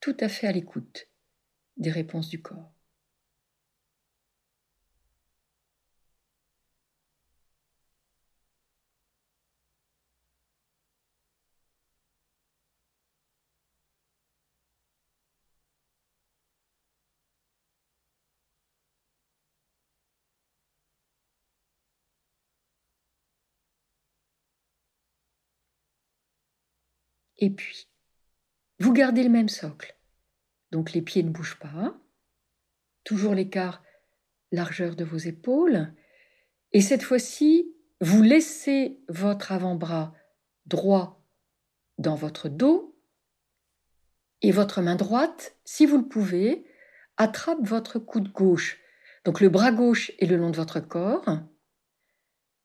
tout 0.00 0.16
à 0.18 0.28
fait 0.28 0.48
à 0.48 0.52
l'écoute 0.52 1.06
des 1.76 1.92
réponses 1.92 2.28
du 2.28 2.42
corps. 2.42 2.73
Et 27.44 27.50
puis, 27.50 27.90
vous 28.78 28.94
gardez 28.94 29.22
le 29.22 29.28
même 29.28 29.50
socle. 29.50 29.94
Donc 30.72 30.94
les 30.94 31.02
pieds 31.02 31.22
ne 31.22 31.28
bougent 31.28 31.58
pas. 31.58 31.94
Toujours 33.04 33.34
l'écart 33.34 33.84
largeur 34.50 34.96
de 34.96 35.04
vos 35.04 35.18
épaules. 35.18 35.92
Et 36.72 36.80
cette 36.80 37.02
fois-ci, 37.02 37.70
vous 38.00 38.22
laissez 38.22 38.98
votre 39.10 39.52
avant-bras 39.52 40.14
droit 40.64 41.22
dans 41.98 42.14
votre 42.14 42.48
dos 42.48 42.98
et 44.40 44.50
votre 44.50 44.80
main 44.80 44.96
droite, 44.96 45.54
si 45.66 45.84
vous 45.84 45.98
le 45.98 46.08
pouvez, 46.08 46.64
attrape 47.18 47.60
votre 47.60 47.98
coude 47.98 48.32
gauche. 48.32 48.80
Donc 49.26 49.42
le 49.42 49.50
bras 49.50 49.70
gauche 49.70 50.12
est 50.18 50.26
le 50.26 50.38
long 50.38 50.50
de 50.50 50.56
votre 50.56 50.80
corps. 50.80 51.40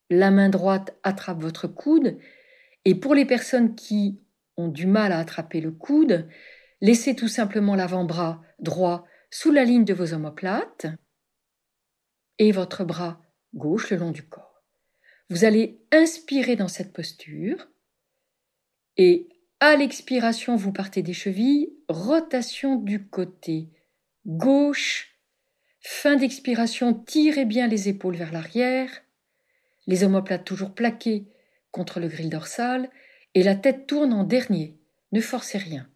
La 0.10 0.32
main 0.32 0.48
droite 0.48 0.98
attrape 1.04 1.42
votre 1.42 1.68
coude. 1.68 2.18
Et 2.86 2.96
pour 2.96 3.14
les 3.14 3.26
personnes 3.26 3.76
qui 3.76 4.22
du 4.68 4.86
mal 4.86 5.12
à 5.12 5.20
attraper 5.20 5.62
le 5.62 5.72
coude, 5.72 6.28
laissez 6.82 7.16
tout 7.16 7.28
simplement 7.28 7.76
l'avant-bras 7.76 8.42
droit 8.60 9.06
sous 9.32 9.52
la 9.52 9.64
ligne 9.64 9.86
de 9.86 9.94
vos 9.94 10.14
omoplates 10.14 10.88
et 12.38 12.52
votre 12.52 12.84
bras 12.84 13.22
gauche 13.54 13.90
le 13.90 13.98
long 13.98 14.12
du 14.12 14.24
corps. 14.24 14.64
Vous 15.30 15.46
allez 15.46 15.80
inspirer 15.92 16.56
dans 16.56 16.68
cette 16.68 16.94
posture 16.94 17.68
et 18.98 19.30
à 19.60 19.76
l'expiration, 19.76 20.56
vous 20.56 20.72
partez 20.72 21.02
des 21.02 21.14
chevilles, 21.14 21.74
rotation 21.90 22.76
du 22.76 23.08
côté 23.08 23.70
gauche. 24.26 25.16
Fin 25.82 26.16
d'expiration, 26.16 26.94
tirez 26.94 27.46
bien 27.46 27.68
les 27.68 27.90
épaules 27.90 28.16
vers 28.16 28.32
l'arrière, 28.32 28.90
les 29.88 30.04
omoplates 30.04 30.46
toujours 30.46 30.74
plaquées 30.74 31.26
contre 31.72 32.00
le 32.00 32.08
grille 32.08 32.30
dorsal 32.30 32.90
et 33.34 33.44
la 33.44 33.56
tête 33.56 33.88
tourne 33.88 34.14
en 34.14 34.24
dernier. 34.24 34.78
Ne 35.12 35.22
forcez 35.22 35.58
rien. 35.58 35.90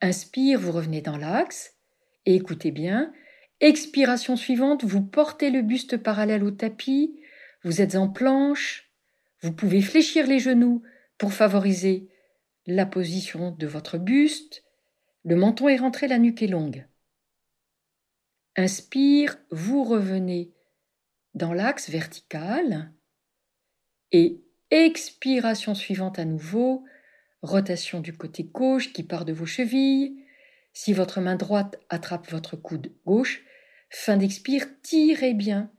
Inspire, 0.00 0.60
vous 0.60 0.72
revenez 0.72 1.00
dans 1.00 1.16
l'axe 1.16 1.74
et 2.26 2.34
écoutez 2.34 2.70
bien. 2.70 3.12
Expiration 3.60 4.36
suivante, 4.36 4.84
vous 4.84 5.02
portez 5.02 5.50
le 5.50 5.62
buste 5.62 5.96
parallèle 5.96 6.44
au 6.44 6.50
tapis, 6.50 7.20
vous 7.64 7.80
êtes 7.80 7.96
en 7.96 8.08
planche, 8.08 8.92
vous 9.42 9.52
pouvez 9.52 9.82
fléchir 9.82 10.26
les 10.26 10.38
genoux 10.38 10.82
pour 11.16 11.32
favoriser 11.32 12.08
la 12.66 12.86
position 12.86 13.50
de 13.50 13.66
votre 13.66 13.98
buste, 13.98 14.62
le 15.24 15.34
menton 15.34 15.68
est 15.68 15.76
rentré, 15.76 16.06
la 16.06 16.18
nuque 16.18 16.42
est 16.42 16.48
longue. 16.48 16.86
Inspire, 18.56 19.36
vous 19.50 19.84
revenez 19.84 20.52
dans 21.34 21.52
l'axe 21.52 21.90
vertical 21.90 22.92
et 24.12 24.42
Expiration 24.70 25.74
suivante 25.74 26.18
à 26.18 26.24
nouveau, 26.24 26.84
rotation 27.42 28.00
du 28.00 28.16
côté 28.16 28.44
gauche 28.44 28.92
qui 28.92 29.02
part 29.02 29.24
de 29.24 29.32
vos 29.32 29.46
chevilles. 29.46 30.24
Si 30.72 30.92
votre 30.92 31.20
main 31.20 31.36
droite 31.36 31.80
attrape 31.88 32.30
votre 32.30 32.56
coude 32.56 32.92
gauche, 33.06 33.42
fin 33.90 34.16
d'expire, 34.16 34.66
tirez 34.82 35.34
bien 35.34 35.70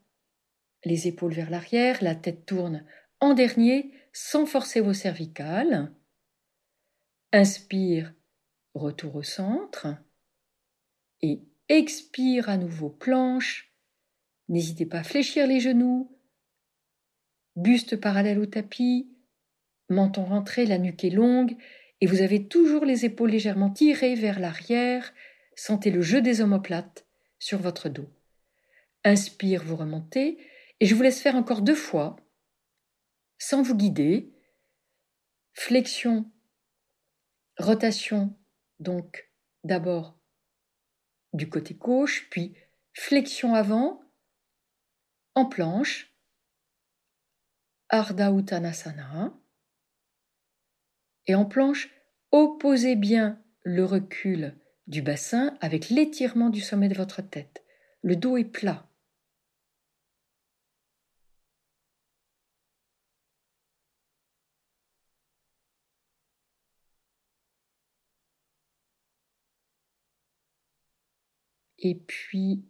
les 0.85 1.07
épaules 1.07 1.33
vers 1.33 1.49
l'arrière, 1.49 1.97
la 2.01 2.15
tête 2.15 2.45
tourne 2.45 2.85
en 3.19 3.33
dernier 3.33 3.91
sans 4.13 4.45
forcer 4.45 4.81
vos 4.81 4.93
cervicales. 4.93 5.93
Inspire, 7.31 8.13
retour 8.73 9.15
au 9.15 9.23
centre. 9.23 9.87
Et 11.21 11.41
expire 11.67 12.49
à 12.49 12.57
nouveau, 12.57 12.89
planche. 12.89 13.73
N'hésitez 14.47 14.85
pas 14.85 14.99
à 14.99 15.03
fléchir 15.03 15.45
les 15.45 15.59
genoux, 15.59 16.17
buste 17.55 17.95
parallèle 17.95 18.39
au 18.39 18.45
tapis, 18.45 19.11
menton 19.89 20.25
rentré, 20.25 20.65
la 20.65 20.77
nuque 20.77 21.03
est 21.03 21.09
longue, 21.09 21.55
et 22.01 22.07
vous 22.07 22.21
avez 22.21 22.47
toujours 22.47 22.85
les 22.85 23.05
épaules 23.05 23.31
légèrement 23.31 23.69
tirées 23.69 24.15
vers 24.15 24.39
l'arrière. 24.39 25.13
Sentez 25.55 25.91
le 25.91 26.01
jeu 26.01 26.21
des 26.21 26.41
omoplates 26.41 27.05
sur 27.39 27.59
votre 27.59 27.89
dos. 27.89 28.09
Inspire, 29.03 29.63
vous 29.63 29.75
remontez, 29.75 30.37
et 30.79 30.85
je 30.85 30.95
vous 30.95 31.01
laisse 31.01 31.21
faire 31.21 31.35
encore 31.35 31.61
deux 31.61 31.75
fois, 31.75 32.15
sans 33.37 33.61
vous 33.61 33.75
guider. 33.75 34.33
Flexion, 35.53 36.31
rotation, 37.57 38.33
donc 38.79 39.29
d'abord 39.63 40.17
du 41.33 41.49
côté 41.49 41.73
gauche, 41.73 42.29
puis 42.29 42.55
flexion 42.93 43.53
avant, 43.55 44.01
en 45.35 45.45
planche, 45.45 46.08
Ardha 47.89 48.31
Uttanasana. 48.31 49.33
Et 51.25 51.33
en 51.33 51.45
planche, 51.45 51.89
opposez 52.31 52.95
bien 52.95 53.41
le 53.63 53.83
recul 53.83 54.55
du 54.85 55.01
bassin 55.01 55.57
avec 55.59 55.89
l'étirement 55.89 56.49
du 56.49 56.61
sommet 56.61 56.87
de 56.87 56.93
votre 56.95 57.21
tête. 57.21 57.63
Le 58.03 58.15
dos 58.15 58.37
est 58.37 58.43
plat. 58.45 58.85
Et 71.79 71.95
puis, 71.95 72.65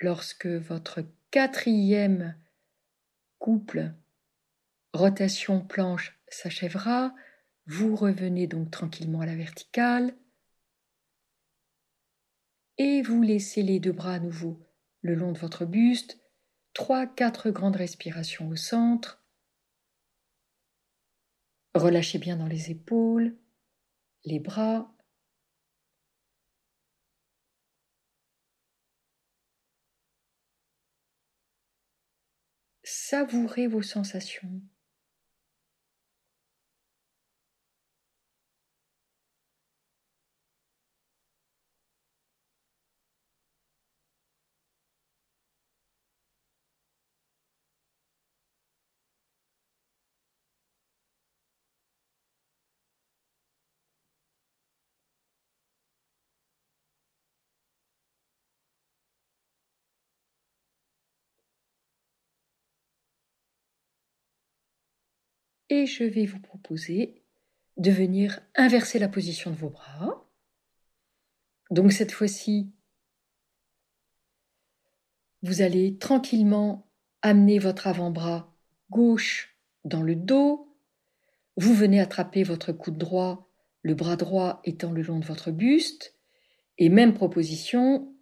lorsque 0.00 0.46
votre 0.46 1.02
quatrième 1.30 2.36
couple, 3.44 3.92
rotation 4.94 5.60
planche 5.60 6.18
s'achèvera, 6.28 7.14
vous 7.66 7.94
revenez 7.94 8.46
donc 8.46 8.70
tranquillement 8.70 9.20
à 9.20 9.26
la 9.26 9.36
verticale 9.36 10.16
et 12.78 13.02
vous 13.02 13.20
laissez 13.20 13.62
les 13.62 13.80
deux 13.80 13.92
bras 13.92 14.14
à 14.14 14.18
nouveau 14.18 14.66
le 15.02 15.14
long 15.14 15.30
de 15.32 15.38
votre 15.38 15.66
buste, 15.66 16.18
trois, 16.72 17.06
quatre 17.06 17.50
grandes 17.50 17.76
respirations 17.76 18.48
au 18.48 18.56
centre. 18.56 19.22
Relâchez 21.74 22.16
bien 22.18 22.38
dans 22.38 22.46
les 22.46 22.70
épaules, 22.70 23.36
les 24.24 24.40
bras, 24.40 24.93
savourez 33.14 33.68
vos 33.68 33.82
sensations. 33.82 34.60
Et 65.74 65.86
je 65.86 66.04
vais 66.04 66.24
vous 66.24 66.38
proposer 66.38 67.20
de 67.78 67.90
venir 67.90 68.38
inverser 68.54 69.00
la 69.00 69.08
position 69.08 69.50
de 69.50 69.56
vos 69.56 69.70
bras. 69.70 70.24
Donc 71.72 71.90
cette 71.90 72.12
fois-ci, 72.12 72.70
vous 75.42 75.62
allez 75.62 75.98
tranquillement 75.98 76.86
amener 77.22 77.58
votre 77.58 77.88
avant-bras 77.88 78.56
gauche 78.90 79.58
dans 79.84 80.02
le 80.02 80.14
dos. 80.14 80.72
Vous 81.56 81.74
venez 81.74 81.98
attraper 81.98 82.44
votre 82.44 82.70
coude 82.70 82.96
droit, 82.96 83.50
le 83.82 83.96
bras 83.96 84.14
droit 84.14 84.60
étant 84.62 84.92
le 84.92 85.02
long 85.02 85.18
de 85.18 85.26
votre 85.26 85.50
buste. 85.50 86.14
Et 86.78 86.88
même 86.88 87.14
proposition, 87.14 88.14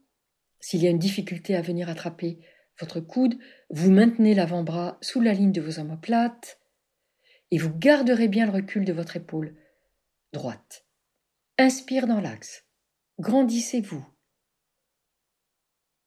s'il 0.59 0.83
y 0.83 0.87
a 0.87 0.91
une 0.91 0.99
difficulté 0.99 1.55
à 1.55 1.61
venir 1.61 1.91
attraper 1.91 2.38
votre 2.81 3.01
coude, 3.01 3.38
vous 3.69 3.91
maintenez 3.91 4.35
l'avant-bras 4.35 4.97
sous 5.03 5.21
la 5.21 5.35
ligne 5.35 5.53
de 5.53 5.61
vos 5.61 5.79
omoplates 5.79 6.62
et 7.53 7.59
vous 7.59 7.73
garderez 7.73 8.29
bien 8.29 8.47
le 8.47 8.53
recul 8.53 8.85
de 8.85 8.95
votre 8.95 9.17
épaule 9.17 9.55
droite. 10.33 10.87
Inspire 11.59 12.07
dans 12.07 12.21
l'axe. 12.21 12.65
Grandissez-vous. 13.21 14.05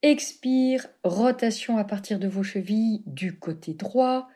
Expire, 0.01 0.87
rotation 1.03 1.77
à 1.77 1.83
partir 1.83 2.17
de 2.17 2.27
vos 2.27 2.41
chevilles 2.41 3.03
du 3.05 3.37
côté 3.37 3.75
droit, 3.75 4.27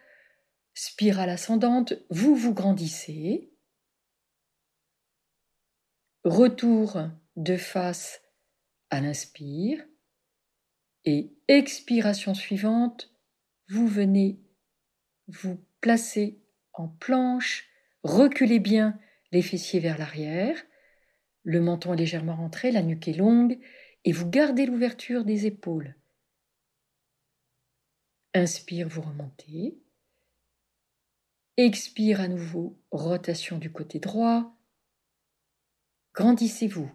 spirale 0.76 1.32
ascendante, 1.32 1.95
vous 2.12 2.36
vous 2.36 2.54
grandissez. 2.54 3.52
Retour 6.24 7.02
de 7.36 7.58
face 7.58 8.22
à 8.91 9.02
l'inspire 9.02 9.84
et 11.06 11.36
expiration 11.48 12.36
suivante, 12.36 13.12
vous 13.67 13.88
venez 13.88 14.39
vous 15.28 15.60
placer 15.82 16.38
en 16.80 16.88
planche, 16.88 17.68
reculez 18.04 18.60
bien 18.60 18.98
les 19.32 19.42
fessiers 19.42 19.80
vers 19.80 19.98
l'arrière, 19.98 20.58
le 21.44 21.62
menton 21.62 21.94
est 21.94 21.98
légèrement 21.98 22.36
rentré, 22.36 22.72
la 22.72 22.82
nuque 22.82 23.08
est 23.08 23.13
longue, 23.13 23.60
et 24.06 24.12
vous 24.12 24.30
gardez 24.30 24.65
l'ouverture 24.65 25.26
des 25.26 25.46
épaules. 25.46 25.96
Inspire, 28.34 28.88
vous 28.88 29.02
remontez. 29.02 29.82
Expire 31.58 32.22
à 32.22 32.28
nouveau, 32.28 32.80
rotation 32.92 33.58
du 33.58 33.72
côté 33.72 34.00
droit. 34.00 34.56
Grandissez-vous. 36.13 36.89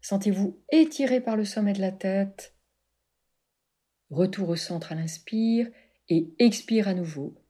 Sentez-vous 0.00 0.62
étiré 0.70 1.20
par 1.20 1.36
le 1.36 1.44
sommet 1.44 1.74
de 1.74 1.80
la 1.80 1.92
tête. 1.92 2.54
Retour 4.10 4.48
au 4.48 4.56
centre 4.56 4.92
à 4.92 4.94
l'inspire 4.94 5.68
et 6.08 6.34
expire 6.38 6.88
à 6.88 6.94
nouveau. 6.94 7.41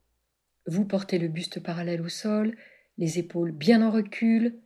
Vous 0.65 0.85
portez 0.85 1.19
le 1.19 1.27
buste 1.27 1.59
parallèle 1.61 2.01
au 2.01 2.09
sol, 2.09 2.55
les 2.97 3.19
épaules 3.19 3.51
bien 3.51 3.81
en 3.81 3.91
recul. 3.91 4.59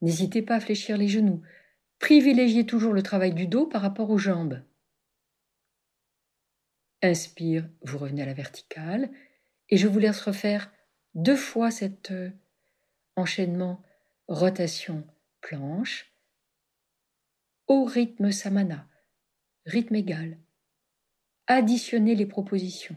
N'hésitez 0.00 0.42
pas 0.42 0.56
à 0.56 0.60
fléchir 0.60 0.96
les 0.96 1.08
genoux. 1.08 1.42
Privilégiez 1.98 2.66
toujours 2.66 2.92
le 2.92 3.02
travail 3.02 3.32
du 3.32 3.46
dos 3.46 3.66
par 3.66 3.82
rapport 3.82 4.10
aux 4.10 4.18
jambes. 4.18 4.62
Inspire, 7.02 7.68
vous 7.82 7.98
revenez 7.98 8.22
à 8.22 8.26
la 8.26 8.34
verticale 8.34 9.10
et 9.68 9.76
je 9.76 9.88
vous 9.88 9.98
laisse 9.98 10.20
refaire 10.20 10.72
deux 11.14 11.36
fois 11.36 11.70
cet 11.70 12.10
euh, 12.10 12.30
enchaînement 13.16 13.82
rotation 14.28 15.06
planche 15.40 16.12
au 17.68 17.84
rythme 17.84 18.30
samana, 18.30 18.88
rythme 19.64 19.96
égal. 19.96 20.38
Additionnez 21.46 22.14
les 22.14 22.26
propositions. 22.26 22.96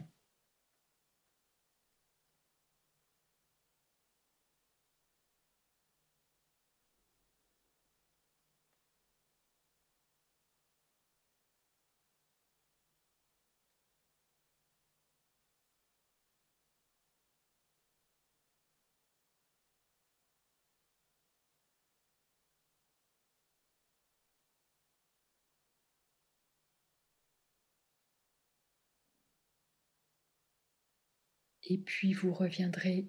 Et 31.70 31.78
puis 31.78 32.12
vous 32.12 32.34
reviendrez 32.34 33.08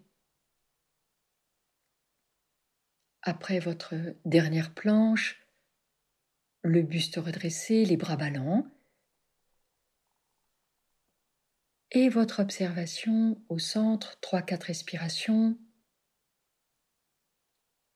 après 3.23 3.59
votre 3.59 3.95
dernière 4.23 4.71
planche, 4.75 5.43
le 6.61 6.83
buste 6.83 7.15
redressé, 7.15 7.85
les 7.85 7.97
bras 7.97 8.17
ballants, 8.17 8.67
et 11.89 12.07
votre 12.07 12.39
observation 12.39 13.43
au 13.49 13.57
centre, 13.57 14.19
3-4 14.21 14.65
respirations. 14.67 15.57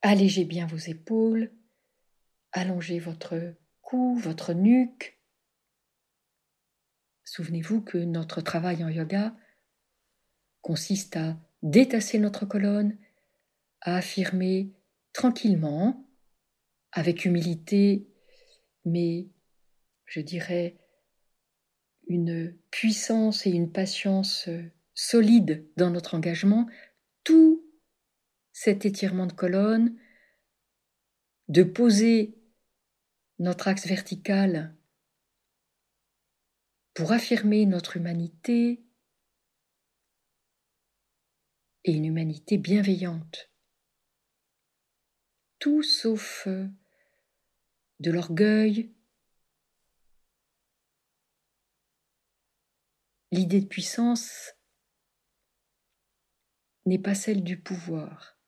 Allégez 0.02 0.46
bien 0.46 0.66
vos 0.66 0.78
épaules, 0.78 1.54
allongez 2.54 2.98
votre 2.98 3.54
cou, 3.82 4.16
votre 4.16 4.54
nuque. 4.54 5.22
Souvenez-vous 7.24 7.82
que 7.82 8.00
notre 8.00 8.42
travail 8.42 8.84
en 8.84 8.90
yoga 8.90 9.36
consiste 10.66 11.16
à 11.16 11.38
détasser 11.62 12.18
notre 12.18 12.48
colonne, 12.48 12.98
à 13.82 13.98
affirmer 13.98 14.74
tranquillement, 15.14 16.10
avec 16.92 17.24
humilité, 17.24 18.08
mais 18.84 19.28
je 20.06 20.22
dirais 20.22 20.76
une 22.08 22.58
puissance 22.72 23.46
et 23.46 23.52
une 23.52 23.72
patience 23.72 24.50
solide 24.96 25.68
dans 25.78 25.92
notre 25.92 26.16
engagement, 26.16 26.68
tout 27.24 27.64
cet 28.52 28.88
étirement 28.88 29.28
de 29.28 29.34
colonne, 29.34 29.96
de 31.48 31.62
poser 31.62 32.40
notre 33.38 33.68
axe 33.68 33.86
vertical 33.86 34.76
pour 36.96 37.12
affirmer 37.12 37.68
notre 37.68 37.98
humanité, 37.98 38.85
et 41.86 41.94
une 41.94 42.06
humanité 42.06 42.58
bienveillante. 42.58 43.52
Tout 45.60 45.84
sauf 45.84 46.48
euh, 46.48 46.68
de 48.00 48.12
l'orgueil, 48.12 48.92
l'idée 53.32 53.62
de 53.62 53.68
puissance 53.68 54.56
n'est 56.88 57.00
pas 57.00 57.16
celle 57.16 57.44
du 57.44 57.60
pouvoir. 57.62 58.40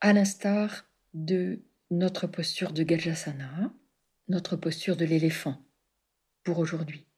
À 0.00 0.12
l'instar 0.12 0.90
de 1.14 1.62
notre 1.90 2.26
posture 2.26 2.72
de 2.72 2.82
Gajasana, 2.82 3.72
notre 4.26 4.56
posture 4.56 4.96
de 4.96 5.04
l'éléphant 5.04 5.64
pour 6.42 6.58
aujourd'hui. 6.58 7.09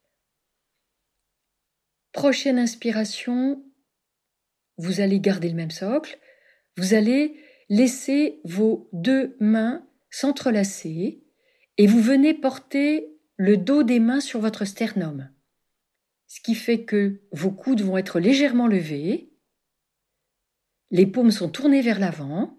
Prochaine 2.12 2.59
inspiration, 2.59 3.64
vous 4.77 5.01
allez 5.01 5.18
garder 5.18 5.48
le 5.48 5.55
même 5.55 5.70
socle, 5.70 6.18
vous 6.77 6.94
allez 6.94 7.40
laisser 7.68 8.40
vos 8.44 8.88
deux 8.92 9.37
mains 9.40 9.87
s'entrelacer 10.11 11.22
et 11.79 11.87
vous 11.87 12.03
venez 12.03 12.35
porter 12.35 13.18
le 13.37 13.57
dos 13.57 13.83
des 13.83 13.98
mains 13.98 14.20
sur 14.20 14.40
votre 14.40 14.66
sternum. 14.66 15.31
Ce 16.27 16.40
qui 16.40 16.55
fait 16.55 16.85
que 16.85 17.22
vos 17.33 17.51
coudes 17.51 17.81
vont 17.81 17.96
être 17.96 18.20
légèrement 18.20 18.66
levés, 18.66 19.33
les 20.90 21.07
paumes 21.07 21.31
sont 21.31 21.48
tournées 21.48 21.81
vers 21.81 21.98
l'avant, 21.98 22.59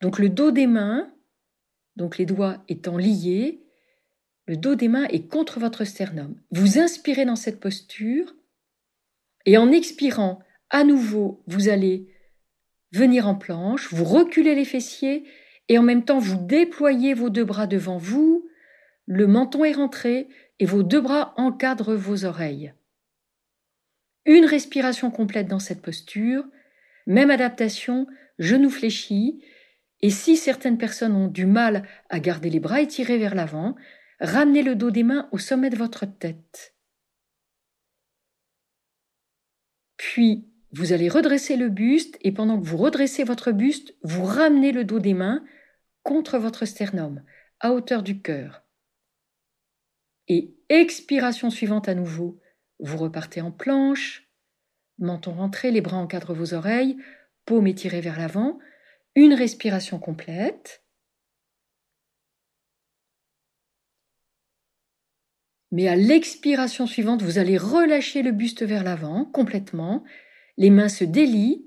donc 0.00 0.20
le 0.20 0.28
dos 0.28 0.52
des 0.52 0.68
mains, 0.68 1.12
donc 1.96 2.18
les 2.18 2.26
doigts 2.26 2.62
étant 2.68 2.96
liés, 2.96 3.64
le 4.46 4.56
dos 4.56 4.76
des 4.76 4.88
mains 4.88 5.06
est 5.08 5.26
contre 5.26 5.58
votre 5.58 5.84
sternum. 5.84 6.40
Vous 6.52 6.78
inspirez 6.78 7.24
dans 7.24 7.36
cette 7.36 7.58
posture 7.58 8.34
et 9.46 9.56
en 9.58 9.72
expirant, 9.72 10.40
à 10.70 10.84
nouveau, 10.84 11.42
vous 11.46 11.68
allez 11.68 12.06
venir 12.92 13.28
en 13.28 13.34
planche, 13.34 13.92
vous 13.92 14.04
reculez 14.04 14.54
les 14.54 14.64
fessiers 14.64 15.24
et 15.68 15.78
en 15.78 15.82
même 15.82 16.04
temps 16.04 16.18
vous 16.18 16.36
déployez 16.36 17.14
vos 17.14 17.30
deux 17.30 17.44
bras 17.44 17.66
devant 17.66 17.98
vous, 17.98 18.48
le 19.06 19.26
menton 19.26 19.64
est 19.64 19.72
rentré 19.72 20.28
et 20.58 20.66
vos 20.66 20.82
deux 20.82 21.00
bras 21.00 21.34
encadrent 21.36 21.94
vos 21.94 22.24
oreilles. 22.24 22.74
Une 24.26 24.44
respiration 24.44 25.10
complète 25.10 25.48
dans 25.48 25.58
cette 25.58 25.82
posture, 25.82 26.44
même 27.06 27.30
adaptation, 27.30 28.06
genoux 28.38 28.70
fléchis, 28.70 29.42
et 30.02 30.10
si 30.10 30.36
certaines 30.36 30.78
personnes 30.78 31.14
ont 31.14 31.28
du 31.28 31.46
mal 31.46 31.86
à 32.08 32.20
garder 32.20 32.50
les 32.50 32.60
bras 32.60 32.80
étirés 32.80 33.18
vers 33.18 33.34
l'avant, 33.34 33.76
ramenez 34.20 34.62
le 34.62 34.74
dos 34.74 34.90
des 34.90 35.02
mains 35.02 35.28
au 35.32 35.38
sommet 35.38 35.70
de 35.70 35.76
votre 35.76 36.06
tête. 36.06 36.74
Puis, 40.00 40.48
vous 40.72 40.94
allez 40.94 41.10
redresser 41.10 41.58
le 41.58 41.68
buste 41.68 42.16
et 42.22 42.32
pendant 42.32 42.58
que 42.58 42.64
vous 42.64 42.78
redressez 42.78 43.22
votre 43.22 43.52
buste, 43.52 43.94
vous 44.02 44.24
ramenez 44.24 44.72
le 44.72 44.82
dos 44.82 44.98
des 44.98 45.12
mains 45.12 45.44
contre 46.02 46.38
votre 46.38 46.64
sternum, 46.64 47.22
à 47.60 47.72
hauteur 47.72 48.02
du 48.02 48.22
cœur. 48.22 48.62
Et 50.26 50.54
expiration 50.70 51.50
suivante 51.50 51.86
à 51.86 51.94
nouveau, 51.94 52.40
vous 52.78 52.96
repartez 52.96 53.42
en 53.42 53.52
planche, 53.52 54.26
menton 54.96 55.32
rentré, 55.32 55.70
les 55.70 55.82
bras 55.82 55.98
encadrent 55.98 56.32
vos 56.32 56.54
oreilles, 56.54 56.96
paume 57.44 57.66
étirée 57.66 58.00
vers 58.00 58.18
l'avant, 58.18 58.58
une 59.14 59.34
respiration 59.34 59.98
complète. 59.98 60.82
Mais 65.72 65.88
à 65.88 65.96
l'expiration 65.96 66.86
suivante, 66.86 67.22
vous 67.22 67.38
allez 67.38 67.56
relâcher 67.56 68.22
le 68.22 68.32
buste 68.32 68.62
vers 68.62 68.84
l'avant 68.84 69.24
complètement, 69.24 70.04
les 70.56 70.70
mains 70.70 70.88
se 70.88 71.04
délient 71.04 71.64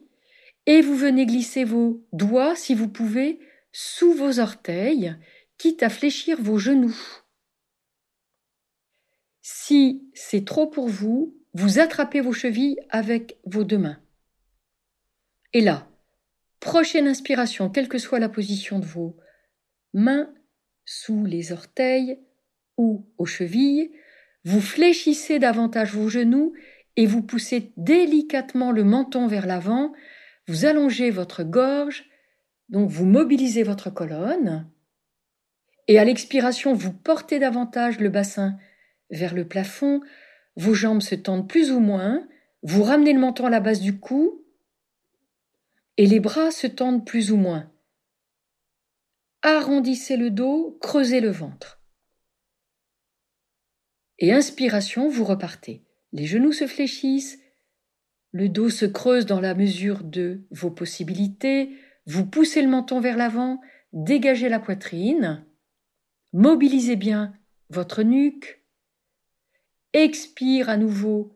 et 0.66 0.82
vous 0.82 0.96
venez 0.96 1.26
glisser 1.26 1.64
vos 1.64 2.06
doigts, 2.12 2.56
si 2.56 2.76
vous 2.76 2.90
pouvez, 2.90 3.40
sous 3.72 4.14
vos 4.14 4.40
orteils, 4.40 5.16
quitte 5.58 5.84
à 5.84 5.90
fléchir 5.90 6.42
vos 6.42 6.58
genoux. 6.58 6.98
Si 9.42 10.10
c'est 10.14 10.46
trop 10.46 10.68
pour 10.68 10.88
vous, 10.88 11.38
vous 11.54 11.80
attrapez 11.80 12.22
vos 12.22 12.34
chevilles 12.34 12.78
avec 12.90 13.38
vos 13.46 13.64
deux 13.64 13.78
mains. 13.78 14.00
Et 15.54 15.62
là, 15.62 15.88
prochaine 16.60 17.08
inspiration, 17.08 17.70
quelle 17.70 17.90
que 17.90 17.98
soit 17.98 18.20
la 18.20 18.30
position 18.30 18.80
de 18.80 18.86
vos 18.86 19.18
mains, 19.94 20.34
sous 20.86 21.26
les 21.26 21.52
orteils 21.52 22.20
ou 22.78 23.06
aux 23.18 23.26
chevilles, 23.26 23.92
vous 24.44 24.62
fléchissez 24.62 25.40
davantage 25.40 25.94
vos 25.94 26.10
genoux 26.10 26.54
et 26.96 27.06
vous 27.06 27.22
poussez 27.22 27.72
délicatement 27.78 28.72
le 28.72 28.84
menton 28.84 29.28
vers 29.28 29.48
l'avant, 29.48 29.94
vous 30.48 30.66
allongez 30.66 31.10
votre 31.10 31.44
gorge, 31.44 32.06
donc 32.70 32.90
vous 32.90 33.06
mobilisez 33.06 33.64
votre 33.64 33.90
colonne, 33.90 34.68
et 35.88 36.00
à 36.00 36.06
l'expiration 36.06 36.74
vous 36.74 36.94
portez 36.94 37.40
davantage 37.40 38.00
le 38.00 38.10
bassin 38.10 38.58
vers 39.10 39.34
le 39.34 39.48
plafond, 39.48 40.02
vos 40.56 40.74
jambes 40.74 41.02
se 41.02 41.16
tendent 41.16 41.48
plus 41.48 41.72
ou 41.72 41.80
moins, 41.80 42.28
vous 42.62 42.84
ramenez 42.84 43.14
le 43.14 43.20
menton 43.20 43.46
à 43.46 43.50
la 43.50 43.60
base 43.60 43.82
du 43.82 44.00
cou, 44.00 44.46
et 45.98 46.06
les 46.06 46.20
bras 46.20 46.52
se 46.52 46.68
tendent 46.68 47.06
plus 47.06 47.32
ou 47.32 47.38
moins. 47.38 47.70
Arrondissez 49.42 50.16
le 50.16 50.32
dos, 50.32 50.78
creusez 50.82 51.20
le 51.20 51.30
ventre. 51.30 51.83
Et 54.20 54.32
inspiration, 54.32 55.10
vous 55.10 55.24
repartez. 55.24 55.84
Les 56.12 56.26
genoux 56.26 56.52
se 56.52 56.68
fléchissent, 56.68 57.40
le 58.32 58.50
dos 58.50 58.70
se 58.70 58.86
creuse 58.86 59.26
dans 59.26 59.40
la 59.40 59.56
mesure 59.56 60.04
de 60.04 60.42
vos 60.52 60.72
possibilités, 60.72 61.70
vous 62.06 62.26
poussez 62.26 62.62
le 62.62 62.68
menton 62.68 63.00
vers 63.00 63.18
l'avant, 63.18 63.62
dégagez 63.94 64.50
la 64.50 64.60
poitrine, 64.60 65.46
mobilisez 66.34 66.96
bien 66.96 67.34
votre 67.70 68.04
nuque, 68.04 68.64
expire 69.94 70.70
à 70.70 70.78
nouveau, 70.78 71.36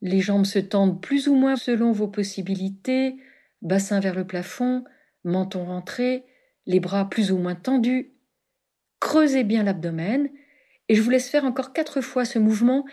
les 0.00 0.20
jambes 0.20 0.46
se 0.46 0.60
tendent 0.60 1.02
plus 1.02 1.28
ou 1.28 1.34
moins 1.34 1.56
selon 1.56 1.92
vos 1.92 2.08
possibilités, 2.08 3.16
bassin 3.62 3.98
vers 3.98 4.14
le 4.14 4.26
plafond, 4.26 4.84
menton 5.24 5.64
rentré, 5.64 6.24
les 6.66 6.80
bras 6.80 7.08
plus 7.08 7.32
ou 7.32 7.38
moins 7.38 7.56
tendus, 7.56 8.12
creusez 9.00 9.42
bien 9.42 9.64
l'abdomen, 9.64 10.30
et 10.88 10.94
je 10.94 11.02
vous 11.02 11.10
laisse 11.10 11.28
faire 11.28 11.44
encore 11.44 11.72
quatre 11.72 12.00
fois 12.00 12.24
ce 12.24 12.38
mouvement 12.38 12.84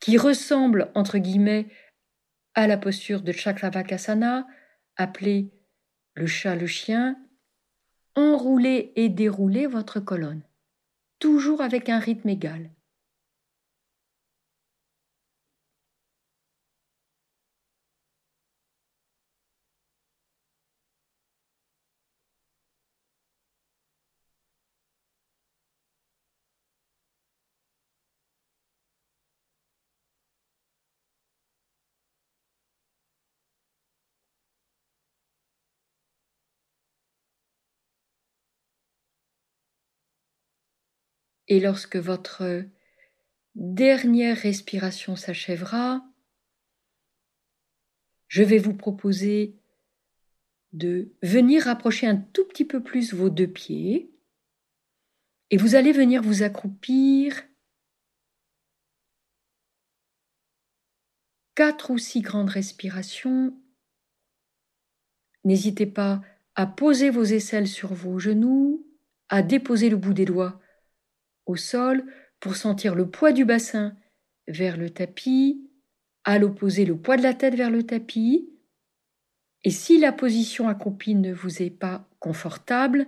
qui 0.00 0.18
ressemble, 0.18 0.90
entre 0.94 1.18
guillemets, 1.18 1.68
à 2.54 2.66
la 2.66 2.76
posture 2.76 3.22
de 3.22 3.32
Chakravakasana, 3.32 4.46
appelée 4.96 5.52
le 6.14 6.26
chat, 6.26 6.56
le 6.56 6.66
chien, 6.66 7.16
enroulez 8.14 8.92
et 8.96 9.08
déroulez 9.08 9.66
votre 9.66 10.00
colonne, 10.00 10.42
toujours 11.18 11.60
avec 11.60 11.88
un 11.88 11.98
rythme 11.98 12.30
égal. 12.30 12.70
Et 41.48 41.60
lorsque 41.60 41.96
votre 41.96 42.64
dernière 43.54 44.36
respiration 44.36 45.16
s'achèvera, 45.16 46.04
je 48.28 48.42
vais 48.42 48.58
vous 48.58 48.74
proposer 48.74 49.56
de 50.72 51.14
venir 51.22 51.64
rapprocher 51.64 52.06
un 52.06 52.16
tout 52.16 52.44
petit 52.44 52.64
peu 52.64 52.82
plus 52.82 53.14
vos 53.14 53.30
deux 53.30 53.46
pieds 53.46 54.10
et 55.50 55.56
vous 55.56 55.74
allez 55.74 55.92
venir 55.92 56.22
vous 56.22 56.42
accroupir 56.42 57.44
quatre 61.54 61.90
ou 61.90 61.98
six 61.98 62.20
grandes 62.20 62.50
respirations. 62.50 63.56
N'hésitez 65.44 65.86
pas 65.86 66.20
à 66.56 66.66
poser 66.66 67.10
vos 67.10 67.22
aisselles 67.22 67.68
sur 67.68 67.94
vos 67.94 68.18
genoux, 68.18 68.86
à 69.28 69.42
déposer 69.42 69.88
le 69.88 69.96
bout 69.96 70.12
des 70.12 70.24
doigts 70.24 70.60
au 71.46 71.56
sol 71.56 72.04
pour 72.40 72.56
sentir 72.56 72.94
le 72.94 73.08
poids 73.08 73.32
du 73.32 73.44
bassin 73.44 73.96
vers 74.48 74.76
le 74.76 74.90
tapis, 74.90 75.68
à 76.24 76.38
l'opposé 76.38 76.84
le 76.84 76.96
poids 76.96 77.16
de 77.16 77.22
la 77.22 77.34
tête 77.34 77.54
vers 77.54 77.70
le 77.70 77.84
tapis. 77.84 78.50
Et 79.64 79.70
si 79.70 79.98
la 79.98 80.12
position 80.12 80.68
accroupie 80.68 81.14
ne 81.14 81.32
vous 81.32 81.62
est 81.62 81.70
pas 81.70 82.08
confortable, 82.20 83.06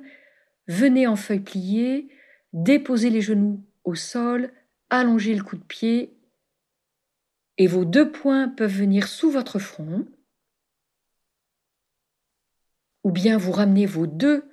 venez 0.66 1.06
en 1.06 1.16
feuille 1.16 1.40
pliée, 1.40 2.08
déposez 2.52 3.10
les 3.10 3.20
genoux 3.20 3.64
au 3.84 3.94
sol, 3.94 4.52
allongez 4.90 5.34
le 5.34 5.42
coup 5.42 5.56
de 5.56 5.64
pied 5.64 6.18
et 7.58 7.66
vos 7.66 7.84
deux 7.84 8.10
poings 8.10 8.48
peuvent 8.48 8.72
venir 8.72 9.08
sous 9.08 9.30
votre 9.30 9.58
front. 9.58 10.06
Ou 13.04 13.10
bien 13.10 13.36
vous 13.36 13.52
ramenez 13.52 13.84
vos 13.84 14.06
deux 14.06 14.48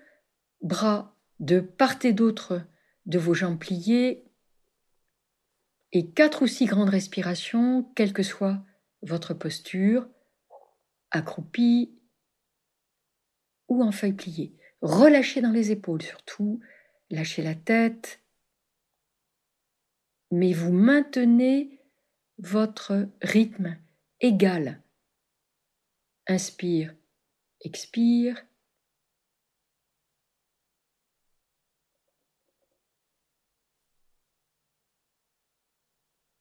bras 0.61 1.15
de 1.39 1.59
part 1.59 2.03
et 2.03 2.13
d'autre 2.13 2.61
de 3.05 3.19
vos 3.19 3.33
jambes 3.33 3.59
pliées 3.59 4.25
et 5.91 6.11
quatre 6.11 6.43
ou 6.43 6.47
six 6.47 6.65
grandes 6.65 6.89
respirations, 6.89 7.83
quelle 7.95 8.13
que 8.13 8.23
soit 8.23 8.61
votre 9.01 9.33
posture, 9.33 10.07
accroupie 11.11 11.97
ou 13.67 13.83
en 13.83 13.91
feuille 13.91 14.13
pliée. 14.13 14.57
Relâchez 14.81 15.41
dans 15.41 15.51
les 15.51 15.71
épaules 15.71 16.01
surtout, 16.01 16.59
lâchez 17.09 17.43
la 17.43 17.55
tête, 17.55 18.19
mais 20.31 20.53
vous 20.53 20.73
maintenez 20.73 21.79
votre 22.37 23.07
rythme 23.21 23.77
égal. 24.19 24.81
Inspire, 26.27 26.93
expire, 27.61 28.45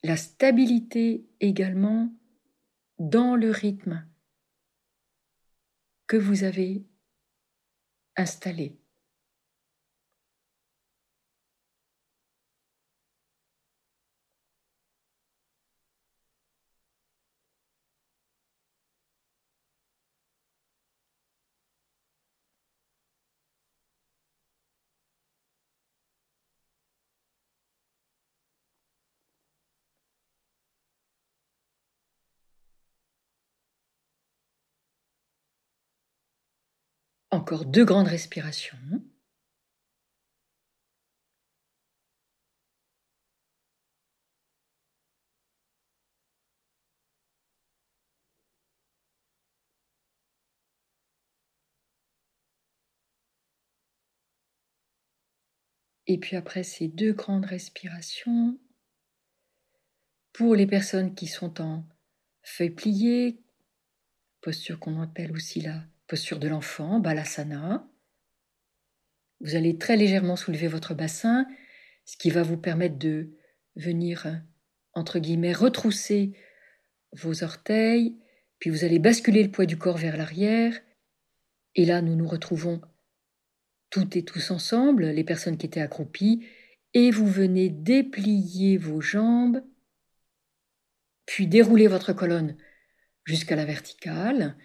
la 0.04 0.18
stabilité 0.18 1.26
également 1.40 2.12
dans 2.98 3.36
le 3.36 3.50
rythme 3.50 4.06
que 6.06 6.18
vous 6.18 6.44
avez 6.44 6.84
installé. 8.14 8.78
Encore 37.34 37.64
deux 37.64 37.84
grandes 37.84 38.06
respirations. 38.06 38.78
Et 56.06 56.18
puis 56.18 56.36
après 56.36 56.62
ces 56.62 56.86
deux 56.86 57.12
grandes 57.12 57.46
respirations, 57.46 58.60
pour 60.32 60.54
les 60.54 60.68
personnes 60.68 61.16
qui 61.16 61.26
sont 61.26 61.60
en 61.60 61.84
feuille 62.42 62.70
pliée, 62.70 63.42
posture 64.40 64.78
qu'on 64.78 65.02
appelle 65.02 65.32
aussi 65.32 65.60
la 65.60 65.82
posture 66.06 66.38
de 66.38 66.48
l'enfant, 66.48 67.00
balasana, 67.00 67.88
vous 69.40 69.56
allez 69.56 69.78
très 69.78 69.96
légèrement 69.96 70.36
soulever 70.36 70.68
votre 70.68 70.94
bassin, 70.94 71.46
ce 72.04 72.16
qui 72.16 72.30
va 72.30 72.42
vous 72.42 72.56
permettre 72.56 72.98
de 72.98 73.36
venir, 73.76 74.42
entre 74.92 75.18
guillemets, 75.18 75.52
retrousser 75.52 76.32
vos 77.12 77.44
orteils, 77.44 78.18
puis 78.58 78.70
vous 78.70 78.84
allez 78.84 78.98
basculer 78.98 79.42
le 79.42 79.50
poids 79.50 79.66
du 79.66 79.76
corps 79.76 79.98
vers 79.98 80.16
l'arrière, 80.16 80.78
et 81.74 81.84
là 81.84 82.02
nous 82.02 82.16
nous 82.16 82.28
retrouvons 82.28 82.80
toutes 83.90 84.16
et 84.16 84.24
tous 84.24 84.50
ensemble, 84.50 85.06
les 85.06 85.24
personnes 85.24 85.56
qui 85.56 85.66
étaient 85.66 85.80
accroupies, 85.80 86.46
et 86.94 87.10
vous 87.10 87.26
venez 87.26 87.68
déplier 87.68 88.76
vos 88.78 89.00
jambes, 89.00 89.62
puis 91.26 91.46
dérouler 91.46 91.86
votre 91.86 92.12
colonne 92.12 92.56
jusqu'à 93.24 93.56
la 93.56 93.64
verticale, 93.64 94.56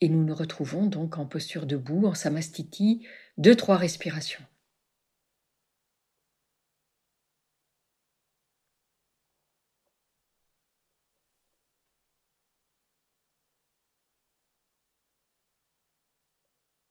et 0.00 0.08
nous 0.08 0.24
nous 0.24 0.34
retrouvons 0.34 0.86
donc 0.86 1.18
en 1.18 1.26
posture 1.26 1.66
debout, 1.66 2.06
en 2.06 2.14
samastiti, 2.14 3.06
deux, 3.38 3.54
trois 3.54 3.76
respirations. 3.76 4.44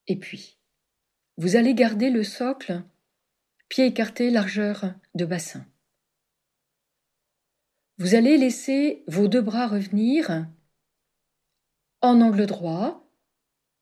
Et 0.08 0.18
puis, 0.18 0.58
vous 1.38 1.56
allez 1.56 1.74
garder 1.74 2.10
le 2.10 2.24
socle, 2.24 2.84
pied 3.70 3.86
écarté, 3.86 4.30
largeur 4.30 4.94
de 5.16 5.26
bassin. 5.26 5.66
Vous 7.98 8.16
allez 8.16 8.38
laisser 8.38 9.04
vos 9.08 9.28
deux 9.28 9.42
bras 9.42 9.68
revenir 9.68 10.48
en 12.04 12.22
angle 12.22 12.46
droit, 12.46 13.10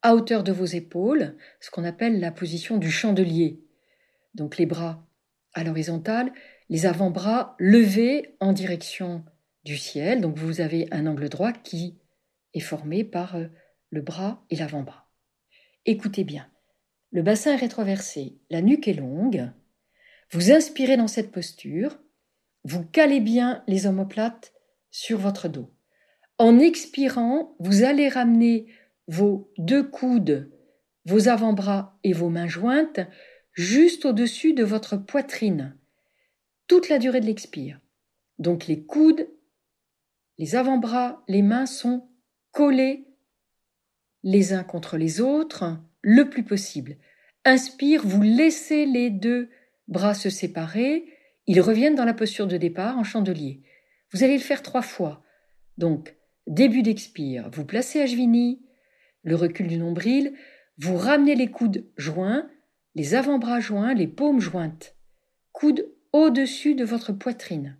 à 0.00 0.14
hauteur 0.14 0.44
de 0.44 0.52
vos 0.52 0.64
épaules, 0.64 1.36
ce 1.60 1.70
qu'on 1.70 1.84
appelle 1.84 2.20
la 2.20 2.32
position 2.32 2.78
du 2.78 2.90
chandelier. 2.90 3.60
Donc 4.34 4.56
les 4.56 4.66
bras 4.66 5.06
à 5.52 5.64
l'horizontale, 5.64 6.32
les 6.70 6.86
avant-bras 6.86 7.56
levés 7.58 8.36
en 8.40 8.52
direction 8.52 9.24
du 9.64 9.76
ciel. 9.76 10.20
Donc 10.20 10.38
vous 10.38 10.60
avez 10.60 10.88
un 10.92 11.06
angle 11.06 11.28
droit 11.28 11.52
qui 11.52 11.98
est 12.54 12.60
formé 12.60 13.04
par 13.04 13.36
euh, 13.36 13.48
le 13.90 14.00
bras 14.00 14.44
et 14.50 14.56
l'avant-bras. 14.56 15.08
Écoutez 15.84 16.24
bien. 16.24 16.48
Le 17.10 17.22
bassin 17.22 17.52
est 17.52 17.56
rétroversé, 17.56 18.38
la 18.48 18.62
nuque 18.62 18.88
est 18.88 18.94
longue. 18.94 19.50
Vous 20.30 20.50
inspirez 20.50 20.96
dans 20.96 21.08
cette 21.08 21.30
posture. 21.30 21.98
Vous 22.64 22.84
calez 22.84 23.20
bien 23.20 23.62
les 23.66 23.86
omoplates 23.86 24.54
sur 24.90 25.18
votre 25.18 25.48
dos. 25.48 25.70
En 26.42 26.58
expirant, 26.58 27.54
vous 27.60 27.84
allez 27.84 28.08
ramener 28.08 28.66
vos 29.06 29.52
deux 29.58 29.84
coudes, 29.84 30.50
vos 31.04 31.28
avant-bras 31.28 32.00
et 32.02 32.12
vos 32.12 32.30
mains 32.30 32.48
jointes 32.48 32.98
juste 33.52 34.06
au-dessus 34.06 34.52
de 34.52 34.64
votre 34.64 34.96
poitrine, 34.96 35.78
toute 36.66 36.88
la 36.88 36.98
durée 36.98 37.20
de 37.20 37.26
l'expire. 37.26 37.78
Donc 38.40 38.66
les 38.66 38.84
coudes, 38.84 39.28
les 40.36 40.56
avant-bras, 40.56 41.22
les 41.28 41.42
mains 41.42 41.66
sont 41.66 42.08
collés 42.50 43.06
les 44.24 44.52
uns 44.52 44.64
contre 44.64 44.96
les 44.96 45.20
autres 45.20 45.78
le 46.00 46.28
plus 46.28 46.42
possible. 46.42 46.96
Inspire, 47.44 48.04
vous 48.04 48.22
laissez 48.22 48.84
les 48.84 49.10
deux 49.10 49.48
bras 49.86 50.14
se 50.14 50.28
séparer, 50.28 51.06
ils 51.46 51.60
reviennent 51.60 51.94
dans 51.94 52.04
la 52.04 52.14
posture 52.14 52.48
de 52.48 52.56
départ 52.56 52.98
en 52.98 53.04
chandelier. 53.04 53.62
Vous 54.12 54.24
allez 54.24 54.38
le 54.38 54.42
faire 54.42 54.64
trois 54.64 54.82
fois. 54.82 55.22
Donc, 55.78 56.16
début 56.46 56.82
d'expire, 56.82 57.50
vous 57.50 57.64
placez 57.64 58.00
Ajvini, 58.00 58.64
le 59.22 59.36
recul 59.36 59.68
du 59.68 59.76
nombril, 59.76 60.36
vous 60.78 60.96
ramenez 60.96 61.34
les 61.34 61.50
coudes 61.50 61.90
joints, 61.96 62.50
les 62.94 63.14
avant-bras 63.14 63.60
joints, 63.60 63.94
les 63.94 64.08
paumes 64.08 64.40
jointes, 64.40 64.96
coudes 65.52 65.92
au-dessus 66.12 66.74
de 66.74 66.84
votre 66.84 67.12
poitrine. 67.12 67.78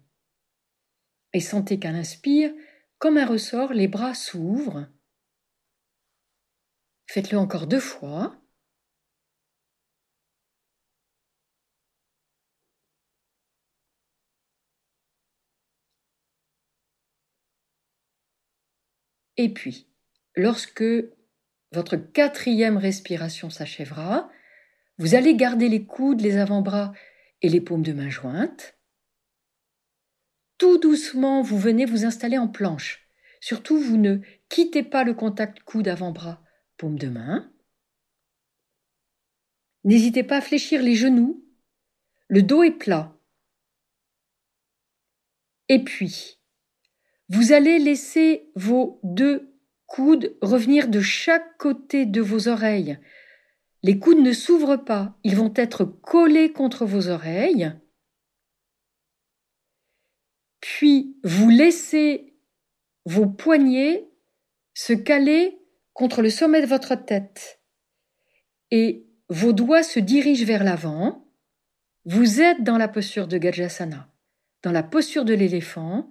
Et 1.33 1.41
sentez 1.41 1.79
qu'à 1.79 1.93
l'inspire, 1.93 2.53
comme 2.99 3.17
un 3.17 3.27
ressort, 3.27 3.73
les 3.73 3.89
bras 3.89 4.15
s'ouvrent. 4.15 4.89
Faites-le 7.07 7.39
encore 7.39 7.67
deux 7.67 7.81
fois. 7.81 8.42
Et 19.43 19.49
puis, 19.49 19.89
lorsque 20.37 20.85
votre 21.73 21.97
quatrième 21.97 22.77
respiration 22.77 23.51
s'achèvera, 23.51 24.31
vous 24.99 25.17
allez 25.17 25.35
garder 25.35 25.69
les 25.69 25.85
coudes, 25.85 26.21
les 26.21 26.37
avant-bras 26.37 26.93
et 27.41 27.49
les 27.49 27.61
paumes 27.61 27.83
de 27.83 27.93
main 27.93 28.09
jointes. 28.09 28.79
Tout 30.59 30.79
doucement, 30.79 31.43
vous 31.43 31.59
venez 31.59 31.87
vous 31.87 32.05
installer 32.05 32.39
en 32.39 32.47
planche. 32.47 33.09
Surtout, 33.41 33.81
vous 33.81 33.97
ne 33.97 34.19
quittez 34.49 34.85
pas 34.85 35.03
le 35.03 35.13
contact 35.13 35.59
coude 35.65 35.89
avant-bras, 35.89 36.41
paume 36.77 36.97
de 36.97 37.09
main. 37.09 37.53
N'hésitez 39.83 40.23
pas 40.23 40.37
à 40.37 40.41
fléchir 40.41 40.81
les 40.83 40.95
genoux. 40.95 41.45
Le 42.29 42.45
dos 42.45 42.63
est 42.63 42.79
plat. 42.79 43.19
Et 45.69 45.83
puis, 45.83 46.39
vous 47.33 47.53
allez 47.53 47.79
laisser 47.79 48.51
vos 48.57 49.01
deux 49.03 49.57
coudes 49.87 50.37
revenir 50.43 50.89
de 50.89 51.01
chaque 51.01 51.57
côté 51.57 52.05
de 52.05 52.21
vos 52.21 52.47
oreilles. 52.47 52.99
Les 53.83 53.99
coudes 53.99 54.21
ne 54.21 54.35
s'ouvrent 54.35 54.77
pas, 54.77 55.19
ils 55.25 55.35
vont 55.35 55.53
être 55.57 55.85
collés 55.85 56.53
contre 56.53 56.85
vos 56.85 57.09
oreilles. 57.09 57.73
Puis 60.61 61.17
vous 61.25 61.49
laissez 61.49 62.37
vos 63.07 63.27
poignets 63.27 64.11
se 64.75 64.93
caler 64.93 65.59
contre 65.95 66.21
le 66.21 66.29
sommet 66.29 66.61
de 66.61 66.67
votre 66.67 66.95
tête 66.95 67.63
et 68.71 69.07
vos 69.31 69.55
doigts 69.55 69.83
se 69.83 70.01
dirigent 70.01 70.45
vers 70.45 70.65
l'avant. 70.65 71.27
Vous 72.05 72.43
êtes 72.43 72.63
dans 72.63 72.77
la 72.77 72.89
posture 72.89 73.27
de 73.27 73.39
Gajasana, 73.39 74.13
dans 74.63 74.73
la 74.73 74.83
posture 74.83 75.25
de 75.25 75.33
l'éléphant. 75.35 76.11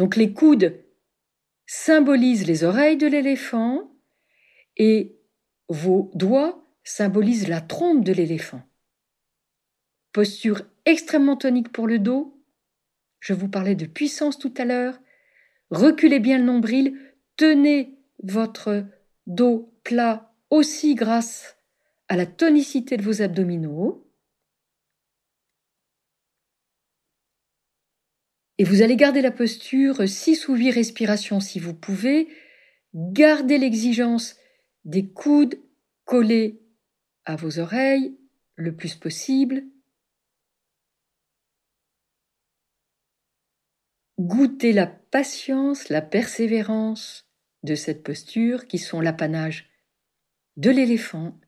Donc 0.00 0.16
les 0.16 0.32
coudes 0.32 0.82
symbolisent 1.66 2.46
les 2.46 2.64
oreilles 2.64 2.96
de 2.96 3.06
l'éléphant 3.06 3.92
et 4.78 5.20
vos 5.68 6.10
doigts 6.14 6.64
symbolisent 6.82 7.48
la 7.48 7.60
trompe 7.60 8.02
de 8.02 8.14
l'éléphant. 8.14 8.62
Posture 10.12 10.62
extrêmement 10.86 11.36
tonique 11.36 11.70
pour 11.70 11.86
le 11.86 11.98
dos. 11.98 12.42
Je 13.18 13.34
vous 13.34 13.50
parlais 13.50 13.74
de 13.74 13.84
puissance 13.84 14.38
tout 14.38 14.54
à 14.56 14.64
l'heure. 14.64 14.98
Reculez 15.68 16.18
bien 16.18 16.38
le 16.38 16.44
nombril, 16.44 16.98
tenez 17.36 17.98
votre 18.22 18.86
dos 19.26 19.70
plat 19.84 20.32
aussi 20.48 20.94
grâce 20.94 21.58
à 22.08 22.16
la 22.16 22.24
tonicité 22.24 22.96
de 22.96 23.02
vos 23.02 23.20
abdominaux. 23.20 24.09
Et 28.60 28.64
vous 28.64 28.82
allez 28.82 28.96
garder 28.96 29.22
la 29.22 29.30
posture 29.30 30.06
6 30.06 30.48
ou 30.48 30.54
8 30.54 30.72
respirations 30.72 31.40
si 31.40 31.58
vous 31.58 31.72
pouvez. 31.72 32.28
Gardez 32.92 33.56
l'exigence 33.56 34.36
des 34.84 35.08
coudes 35.08 35.58
collés 36.04 36.60
à 37.24 37.36
vos 37.36 37.58
oreilles 37.58 38.18
le 38.56 38.76
plus 38.76 38.96
possible. 38.96 39.64
Goûtez 44.18 44.74
la 44.74 44.86
patience, 44.86 45.88
la 45.88 46.02
persévérance 46.02 47.26
de 47.62 47.74
cette 47.74 48.02
posture 48.02 48.66
qui 48.66 48.76
sont 48.76 49.00
l'apanage 49.00 49.70
de 50.58 50.68
l'éléphant 50.68 51.40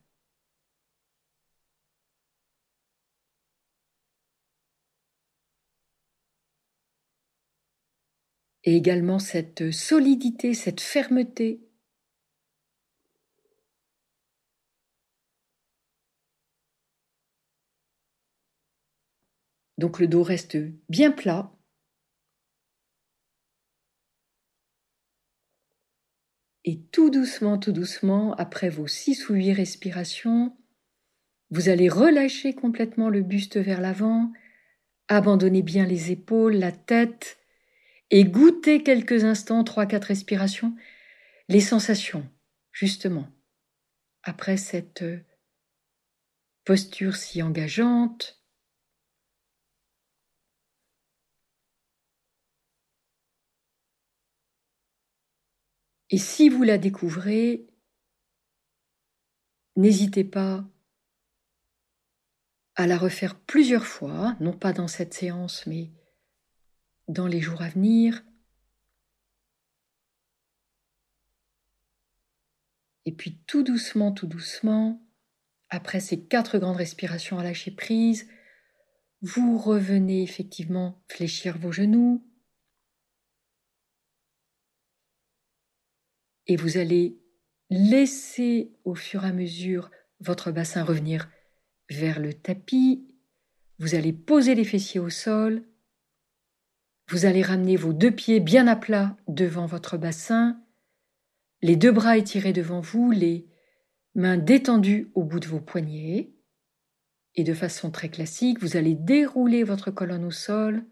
et 8.64 8.76
également 8.76 9.18
cette 9.18 9.70
solidité, 9.72 10.54
cette 10.54 10.80
fermeté. 10.80 11.60
Donc 19.78 19.98
le 19.98 20.06
dos 20.06 20.22
reste 20.22 20.56
bien 20.88 21.10
plat. 21.10 21.52
Et 26.64 26.80
tout 26.92 27.10
doucement, 27.10 27.58
tout 27.58 27.72
doucement, 27.72 28.34
après 28.34 28.68
vos 28.68 28.86
six 28.86 29.28
ou 29.28 29.34
huit 29.34 29.52
respirations, 29.52 30.56
Vous 31.50 31.68
allez 31.68 31.88
relâcher 31.88 32.54
complètement 32.54 33.10
le 33.10 33.22
buste 33.22 33.58
vers 33.58 33.80
l'avant, 33.80 34.32
abandonner 35.08 35.62
bien 35.62 35.86
les 35.86 36.10
épaules, 36.10 36.54
la 36.54 36.72
tête, 36.72 37.41
et 38.12 38.24
goûter 38.24 38.82
quelques 38.82 39.24
instants, 39.24 39.64
trois, 39.64 39.86
quatre 39.86 40.04
respirations, 40.04 40.76
les 41.48 41.62
sensations, 41.62 42.30
justement, 42.70 43.26
après 44.22 44.58
cette 44.58 45.02
posture 46.64 47.16
si 47.16 47.42
engageante. 47.42 48.38
Et 56.10 56.18
si 56.18 56.50
vous 56.50 56.64
la 56.64 56.76
découvrez, 56.76 57.66
n'hésitez 59.76 60.24
pas 60.24 60.66
à 62.74 62.86
la 62.86 62.98
refaire 62.98 63.40
plusieurs 63.40 63.86
fois, 63.86 64.36
non 64.38 64.52
pas 64.52 64.74
dans 64.74 64.88
cette 64.88 65.14
séance, 65.14 65.66
mais 65.66 65.90
dans 67.12 67.26
les 67.26 67.40
jours 67.40 67.62
à 67.62 67.68
venir. 67.68 68.22
Et 73.04 73.12
puis 73.12 73.38
tout 73.46 73.62
doucement, 73.62 74.12
tout 74.12 74.26
doucement, 74.26 75.02
après 75.68 76.00
ces 76.00 76.24
quatre 76.24 76.58
grandes 76.58 76.76
respirations 76.76 77.38
à 77.38 77.42
lâcher 77.42 77.70
prise, 77.70 78.28
vous 79.20 79.58
revenez 79.58 80.22
effectivement 80.22 81.02
fléchir 81.08 81.58
vos 81.58 81.72
genoux. 81.72 82.26
Et 86.46 86.56
vous 86.56 86.76
allez 86.76 87.20
laisser 87.70 88.76
au 88.84 88.94
fur 88.94 89.24
et 89.24 89.28
à 89.28 89.32
mesure 89.32 89.90
votre 90.20 90.50
bassin 90.50 90.84
revenir 90.84 91.30
vers 91.88 92.20
le 92.20 92.34
tapis. 92.34 93.08
Vous 93.78 93.94
allez 93.94 94.12
poser 94.12 94.54
les 94.54 94.64
fessiers 94.64 95.00
au 95.00 95.10
sol. 95.10 95.64
Vous 97.12 97.26
allez 97.26 97.42
ramener 97.42 97.76
vos 97.76 97.92
deux 97.92 98.10
pieds 98.10 98.40
bien 98.40 98.66
à 98.66 98.74
plat 98.74 99.18
devant 99.28 99.66
votre 99.66 99.98
bassin, 99.98 100.58
les 101.60 101.76
deux 101.76 101.92
bras 101.92 102.16
étirés 102.16 102.54
devant 102.54 102.80
vous, 102.80 103.10
les 103.10 103.46
mains 104.14 104.38
détendues 104.38 105.10
au 105.14 105.22
bout 105.22 105.38
de 105.38 105.46
vos 105.46 105.60
poignets. 105.60 106.32
Et 107.34 107.44
de 107.44 107.52
façon 107.52 107.90
très 107.90 108.08
classique, 108.08 108.60
vous 108.62 108.78
allez 108.78 108.94
dérouler 108.94 109.62
votre 109.62 109.90
colonne 109.90 110.24
au 110.24 110.30
sol. 110.30 110.86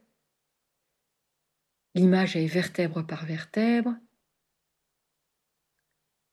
L'image 1.95 2.37
est 2.37 2.45
vertèbre 2.45 3.07
par 3.07 3.25
vertèbre. 3.25 3.97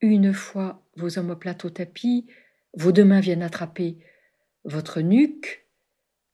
Une 0.02 0.34
fois 0.34 0.86
vos 0.98 1.18
omoplates 1.18 1.64
au 1.64 1.70
tapis, 1.70 2.28
vos 2.74 2.92
deux 2.92 3.06
mains 3.06 3.22
viennent 3.22 3.42
attraper 3.42 4.00
votre 4.66 5.00
nuque, 5.00 5.66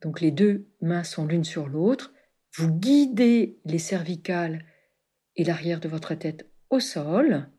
donc 0.02 0.22
les 0.22 0.32
deux 0.32 0.68
mains 0.82 1.04
sont 1.04 1.28
l'une 1.28 1.44
sur 1.44 1.68
l'autre, 1.68 2.13
vous 2.56 2.72
guidez 2.72 3.60
les 3.66 3.80
cervicales 3.80 4.66
et 5.36 5.44
l'arrière 5.44 5.80
de 5.80 5.88
votre 5.88 6.14
tête 6.14 6.50
au 6.70 6.80
sol, 6.80 7.50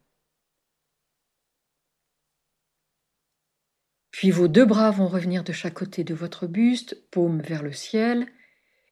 puis 4.11 4.31
vos 4.31 4.47
deux 4.47 4.65
bras 4.65 4.93
vont 4.93 5.09
revenir 5.09 5.43
de 5.43 5.53
chaque 5.53 5.75
côté 5.75 6.05
de 6.05 6.15
votre 6.15 6.47
buste, 6.47 7.09
paume 7.11 7.43
vers 7.43 7.65
le 7.65 7.73
ciel, 7.73 8.29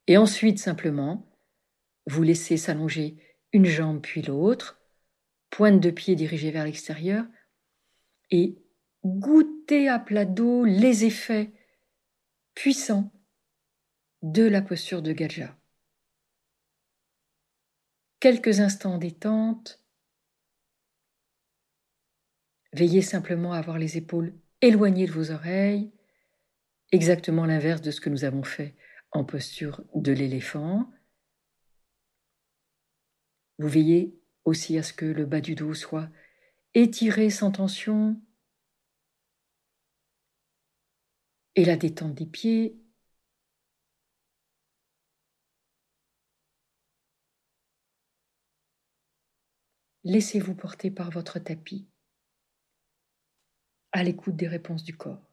et 0.08 0.16
ensuite 0.16 0.58
simplement, 0.58 1.30
vous 2.06 2.24
laissez 2.24 2.56
s'allonger 2.56 3.16
une 3.52 3.66
jambe 3.66 4.00
puis 4.02 4.22
l'autre, 4.22 4.80
pointe 5.50 5.80
de 5.80 5.90
pied 5.90 6.16
dirigée 6.16 6.50
vers 6.50 6.64
l'extérieur, 6.64 7.24
et 8.30 8.58
goûtez 9.04 9.88
à 9.88 10.00
plat 10.00 10.24
dos 10.24 10.64
les 10.64 11.04
effets 11.04 11.52
puissant 12.54 13.12
de 14.22 14.42
la 14.42 14.62
posture 14.62 15.02
de 15.02 15.12
Gaja. 15.12 15.56
Quelques 18.22 18.60
instants 18.60 18.98
détente. 18.98 19.82
Veillez 22.72 23.02
simplement 23.02 23.52
à 23.52 23.58
avoir 23.58 23.78
les 23.78 23.96
épaules 23.96 24.32
éloignées 24.60 25.08
de 25.08 25.10
vos 25.10 25.32
oreilles, 25.32 25.90
exactement 26.92 27.46
l'inverse 27.46 27.80
de 27.80 27.90
ce 27.90 28.00
que 28.00 28.10
nous 28.10 28.22
avons 28.22 28.44
fait 28.44 28.76
en 29.10 29.24
posture 29.24 29.82
de 29.96 30.12
l'éléphant. 30.12 30.88
Vous 33.58 33.66
veillez 33.66 34.16
aussi 34.44 34.78
à 34.78 34.84
ce 34.84 34.92
que 34.92 35.04
le 35.04 35.26
bas 35.26 35.40
du 35.40 35.56
dos 35.56 35.74
soit 35.74 36.08
étiré 36.74 37.28
sans 37.28 37.50
tension, 37.50 38.22
et 41.56 41.64
la 41.64 41.74
détente 41.74 42.14
des 42.14 42.26
pieds. 42.26 42.81
Laissez-vous 50.04 50.56
porter 50.56 50.90
par 50.90 51.10
votre 51.10 51.38
tapis, 51.38 51.88
à 53.92 54.02
l'écoute 54.02 54.34
des 54.34 54.48
réponses 54.48 54.82
du 54.82 54.96
corps. 54.96 55.31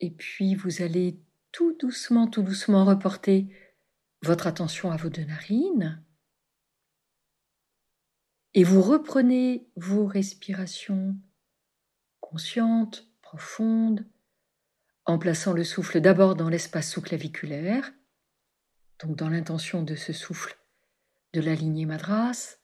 Et 0.00 0.10
puis 0.10 0.54
vous 0.54 0.82
allez 0.82 1.20
tout 1.52 1.76
doucement, 1.78 2.26
tout 2.26 2.42
doucement 2.42 2.84
reporter 2.84 3.48
votre 4.22 4.46
attention 4.46 4.90
à 4.90 4.96
vos 4.96 5.08
deux 5.08 5.24
narines. 5.24 6.02
Et 8.54 8.64
vous 8.64 8.82
reprenez 8.82 9.68
vos 9.76 10.06
respirations 10.06 11.16
conscientes, 12.20 13.08
profondes, 13.20 14.06
en 15.06 15.18
plaçant 15.18 15.52
le 15.52 15.64
souffle 15.64 16.00
d'abord 16.00 16.34
dans 16.34 16.48
l'espace 16.48 16.90
sous-claviculaire, 16.90 17.92
donc 19.00 19.16
dans 19.16 19.28
l'intention 19.28 19.82
de 19.82 19.96
ce 19.96 20.12
souffle 20.12 20.56
de 21.32 21.40
la 21.40 21.54
lignée 21.54 21.84
madras. 21.84 22.58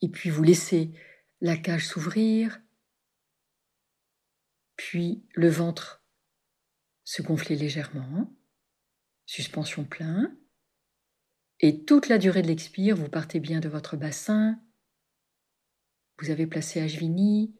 Et 0.00 0.08
puis 0.08 0.30
vous 0.30 0.42
laissez 0.42 0.92
la 1.40 1.56
cage 1.56 1.86
s'ouvrir, 1.86 2.60
puis 4.78 5.26
le 5.34 5.50
ventre 5.50 6.02
se 7.04 7.20
gonfler 7.20 7.56
légèrement, 7.56 8.32
suspension 9.26 9.84
plein, 9.84 10.34
et 11.60 11.84
toute 11.84 12.08
la 12.08 12.16
durée 12.16 12.42
de 12.42 12.46
l'expire, 12.46 12.96
vous 12.96 13.08
partez 13.08 13.40
bien 13.40 13.60
de 13.60 13.68
votre 13.68 13.96
bassin, 13.96 14.62
vous 16.18 16.30
avez 16.30 16.46
placé 16.46 16.80
Ajvini, 16.80 17.54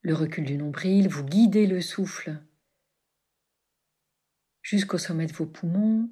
le 0.00 0.14
recul 0.14 0.44
du 0.44 0.56
nombril, 0.56 1.08
vous 1.08 1.24
guidez 1.24 1.66
le 1.66 1.80
souffle 1.80 2.40
jusqu'au 4.62 4.98
sommet 4.98 5.26
de 5.26 5.32
vos 5.32 5.46
poumons 5.46 6.08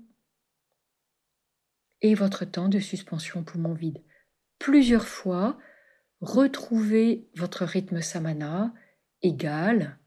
et 2.01 2.15
votre 2.15 2.45
temps 2.45 2.69
de 2.69 2.81
suspension 2.81 3.45
poumon 3.45 3.75
vide. 3.75 4.03
Plusieurs 4.59 5.07
fois, 5.07 5.59
retrouvez 6.21 7.31
votre 7.37 7.65
rythme 7.65 8.01
samana 8.01 8.75
égal 9.23 10.01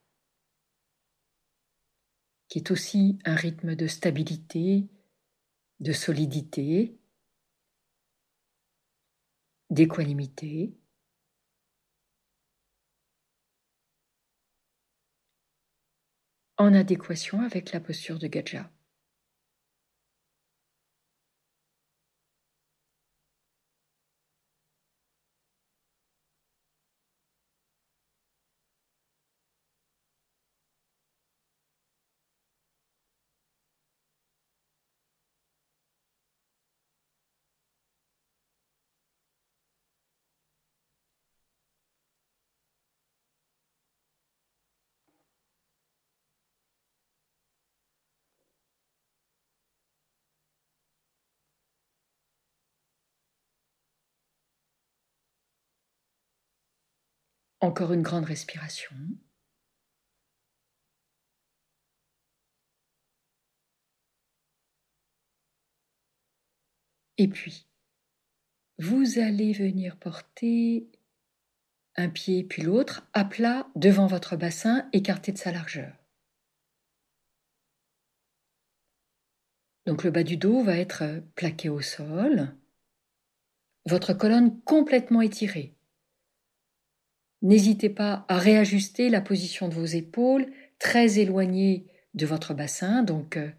qui 2.50 2.60
est 2.60 2.72
aussi 2.72 3.20
un 3.26 3.36
rythme 3.36 3.76
de 3.76 3.88
stabilité, 3.88 4.88
de 5.80 5.94
solidité, 5.94 7.00
d'équanimité. 9.70 10.76
en 16.62 16.74
adéquation 16.74 17.42
avec 17.42 17.72
la 17.72 17.80
posture 17.80 18.20
de 18.20 18.28
Gaja. 18.28 18.70
Encore 57.62 57.94
une 57.94 58.02
grande 58.02 58.26
respiration. 58.26 58.96
Et 67.18 67.28
puis, 67.28 67.68
vous 68.78 69.20
allez 69.20 69.52
venir 69.52 69.98
porter 69.98 70.90
un 71.98 72.08
pied 72.08 72.46
puis 72.46 72.62
l'autre 72.62 73.06
à 73.12 73.26
plat 73.26 73.68
devant 73.76 74.08
votre 74.08 74.38
bassin 74.38 74.88
écarté 74.94 75.34
de 75.34 75.38
sa 75.38 75.52
largeur. 75.52 75.94
Donc 79.86 80.06
le 80.06 80.12
bas 80.12 80.24
du 80.24 80.38
dos 80.38 80.64
va 80.64 80.78
être 80.78 81.22
plaqué 81.36 81.68
au 81.68 81.82
sol, 81.82 82.56
votre 83.86 84.14
colonne 84.14 84.62
complètement 84.62 85.22
étirée. 85.22 85.76
N'hésitez 87.42 87.90
pas 87.90 88.26
à 88.28 88.38
réajuster 88.38 89.10
la 89.10 89.22
position 89.22 89.70
de 89.70 89.76
vos 89.76 89.86
épaules, 89.86 90.52
très 90.78 91.20
éloignées 91.20 91.88
de 92.14 92.26
votre 92.26 92.54
bassin, 92.54 93.04
donc 93.04 93.38
euh, 93.38 93.50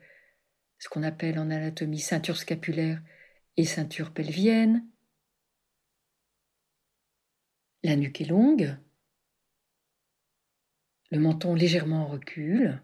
ce 0.79 0.89
qu'on 0.89 1.03
appelle 1.03 1.39
en 1.39 1.51
anatomie 1.51 1.99
ceinture 1.99 2.37
scapulaire 2.37 3.01
et 3.57 3.65
ceinture 3.65 4.13
pelvienne. 4.13 4.87
La 7.83 7.97
nuque 7.97 8.21
est 8.21 8.27
longue, 8.27 8.77
le 11.11 11.19
menton 11.19 11.55
légèrement 11.55 12.03
en 12.03 12.07
recul, 12.07 12.83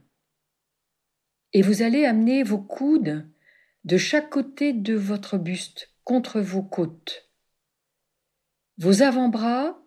et 1.52 1.60
vous 1.60 1.82
allez 1.82 2.04
amener 2.04 2.42
vos 2.42 2.58
coudes 2.58 3.28
de 3.84 3.96
chaque 3.98 4.30
côté 4.30 4.72
de 4.72 4.94
votre 4.94 5.36
buste 5.36 5.94
contre 6.04 6.40
vos 6.40 6.62
côtes. 6.62 7.30
Vos 8.78 9.02
avant-bras 9.02 9.85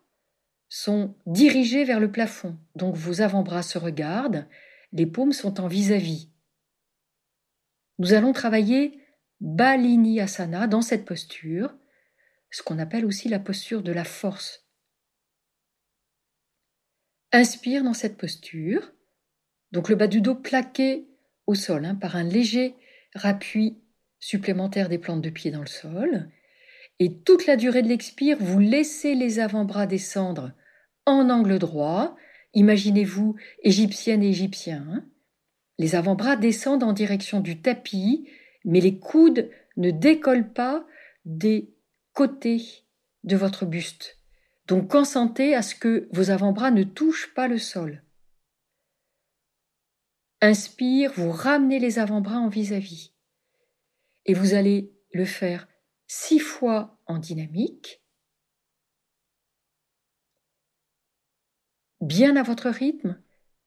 sont 0.70 1.15
dirigés 1.26 1.84
vers 1.84 1.99
le 1.99 2.11
plafond, 2.11 2.57
donc 2.76 2.95
vos 2.95 3.22
avant-bras 3.22 3.63
se 3.63 3.78
regardent, 3.78 4.47
les 4.93 5.07
paumes 5.07 5.34
sont 5.34 5.59
en 5.59 5.67
vis-à-vis. 5.67 6.30
Nous 7.97 8.13
allons 8.13 8.32
travailler 8.32 8.99
Balini 9.41 10.22
Asana 10.22 10.67
dans 10.67 10.82
cette 10.82 11.05
posture, 11.05 11.76
ce 12.51 12.63
qu'on 12.63 12.80
appelle 12.80 13.05
aussi 13.05 13.30
la 13.30 13.39
posture 13.39 13.82
de 13.82 13.91
la 13.91 14.03
force. 14.03 14.65
Inspire 17.32 17.84
dans 17.84 17.93
cette 17.93 18.17
posture, 18.17 18.91
donc 19.72 19.89
le 19.89 19.95
bas 19.95 20.07
du 20.07 20.22
dos 20.22 20.36
plaqué 20.36 21.07
au 21.45 21.55
sol 21.55 21.86
hein, 21.86 21.95
par 21.95 22.15
un 22.15 22.24
léger 22.24 22.76
rappui 23.15 23.82
supplémentaire 24.20 24.89
des 24.89 24.97
plantes 24.97 25.22
de 25.22 25.30
pied 25.30 25.51
dans 25.51 25.61
le 25.61 25.67
sol. 25.67 26.30
Et 26.99 27.20
toute 27.22 27.45
la 27.45 27.55
durée 27.55 27.82
de 27.82 27.88
l'expire, 27.88 28.38
vous 28.39 28.59
laissez 28.59 29.15
les 29.15 29.39
avant-bras 29.39 29.86
descendre 29.86 30.51
en 31.10 31.30
angle 31.30 31.60
droit. 31.60 32.16
Imaginez-vous 32.53 33.36
égyptienne 33.64 34.24
et 34.24 34.30
égyptien. 34.30 35.05
Les 35.78 35.95
avant-bras 35.95 36.36
descendent 36.36 36.84
en 36.84 36.93
direction 36.93 37.39
du 37.39 37.62
tapis 37.62 38.28
mais 38.66 38.82
les 38.82 38.99
coudes 38.99 39.49
ne 39.78 39.91
décollent 39.91 40.51
pas 40.51 40.86
des 41.26 41.74
côtés 42.14 42.86
de 43.24 43.36
votre 43.36 43.66
buste. 43.66 44.18
Donc 44.68 44.89
consentez 44.89 45.55
à 45.55 45.62
ce 45.62 45.76
que 45.76 46.07
vos 46.12 46.30
avant-bras 46.30 46.72
ne 46.72 46.84
touchent 46.84 47.34
pas 47.34 47.47
le 47.47 47.57
sol. 47.57 48.03
Inspire, 50.41 51.12
vous 51.16 51.32
ramenez 51.32 51.80
les 51.80 51.99
avant-bras 51.99 52.38
en 52.38 52.47
vis-à-vis. 52.47 53.14
Et 54.26 54.34
vous 54.34 54.53
allez 54.53 54.93
le 55.12 55.26
faire 55.26 55.68
six 56.07 56.39
fois 56.39 56.99
en 57.07 57.18
dynamique, 57.18 58.01
bien 62.01 62.35
à 62.35 62.43
votre 62.43 62.69
rythme. 62.69 63.21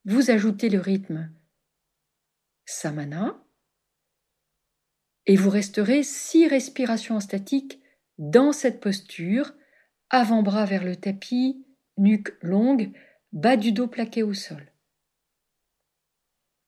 Vous 0.04 0.30
ajoutez 0.30 0.68
le 0.68 0.80
rythme 0.80 1.32
samana 2.64 3.42
et 5.26 5.36
vous 5.36 5.50
resterez 5.50 6.02
six 6.02 6.48
respirations 6.48 7.20
statiques 7.20 7.80
dans 8.18 8.52
cette 8.52 8.80
posture, 8.80 9.52
avant-bras 10.10 10.64
vers 10.64 10.84
le 10.84 10.96
tapis, 10.96 11.64
nuque 11.96 12.36
longue, 12.42 12.92
bas 13.32 13.56
du 13.56 13.72
dos 13.72 13.86
plaqué 13.86 14.22
au 14.22 14.34
sol. 14.34 14.72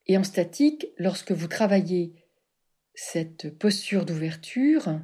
Et 0.07 0.17
en 0.17 0.25
statique, 0.25 0.87
lorsque 0.99 1.33
vous 1.33 1.49
travaillez 1.49 2.15
cette 2.95 3.59
posture 3.59 4.05
d'ouverture, 4.05 5.01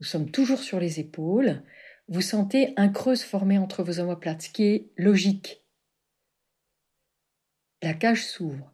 nous 0.00 0.06
sommes 0.06 0.30
toujours 0.30 0.60
sur 0.60 0.78
les 0.78 1.00
épaules, 1.00 1.62
vous 2.08 2.22
sentez 2.22 2.72
un 2.76 2.88
creux 2.88 3.16
se 3.16 3.24
former 3.24 3.58
entre 3.58 3.82
vos 3.82 4.00
omoplates, 4.00 4.42
ce 4.42 4.50
qui 4.50 4.64
est 4.64 4.90
logique. 4.96 5.62
La 7.82 7.94
cage 7.94 8.26
s'ouvre. 8.26 8.72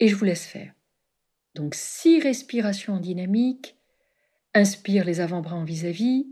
et 0.00 0.08
je 0.08 0.14
vous 0.14 0.24
laisse 0.24 0.46
faire. 0.46 0.72
Donc 1.54 1.74
six 1.74 2.20
respirations 2.20 2.98
dynamiques, 2.98 3.76
inspire 4.54 5.04
les 5.04 5.20
avant-bras 5.20 5.56
en 5.56 5.64
vis-à-vis, 5.64 6.26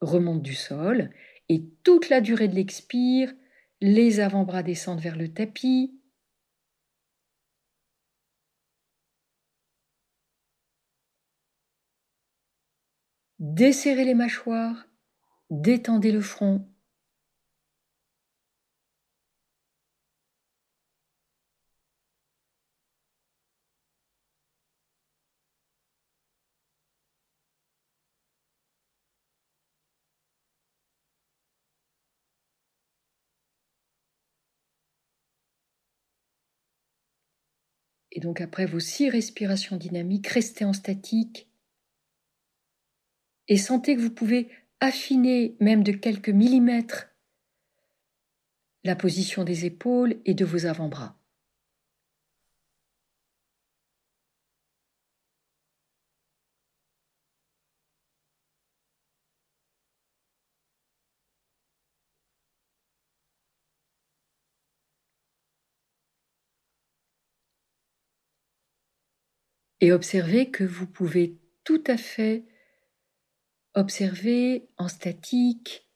remonte 0.00 0.42
du 0.42 0.54
sol, 0.54 1.10
et 1.48 1.64
toute 1.82 2.08
la 2.08 2.20
durée 2.20 2.48
de 2.48 2.54
l'expire, 2.54 3.32
les 3.80 4.20
avant-bras 4.20 4.62
descendent 4.62 5.00
vers 5.00 5.16
le 5.16 5.32
tapis. 5.32 5.98
Desserrez 13.46 14.06
les 14.06 14.14
mâchoires, 14.14 14.86
détendez 15.50 16.12
le 16.12 16.22
front, 16.22 16.66
Et 38.10 38.20
donc 38.20 38.40
après 38.40 38.64
vos 38.64 38.80
six 38.80 39.10
respirations 39.10 39.76
dynamiques, 39.76 40.28
restez 40.28 40.64
en 40.64 40.72
statique 40.72 41.48
et 43.48 43.56
sentez 43.56 43.96
que 43.96 44.00
vous 44.00 44.10
pouvez 44.10 44.48
affiner 44.80 45.56
même 45.60 45.82
de 45.82 45.92
quelques 45.92 46.30
millimètres 46.30 47.08
la 48.84 48.96
position 48.96 49.44
des 49.44 49.64
épaules 49.64 50.16
et 50.24 50.34
de 50.34 50.44
vos 50.44 50.66
avant-bras. 50.66 51.16
et 69.84 69.92
observez 69.92 70.50
que 70.50 70.64
vous 70.64 70.86
pouvez 70.86 71.36
tout 71.62 71.84
à 71.86 71.98
fait 71.98 72.46
observer 73.74 74.68
en 74.78 74.88
statique 74.88 75.88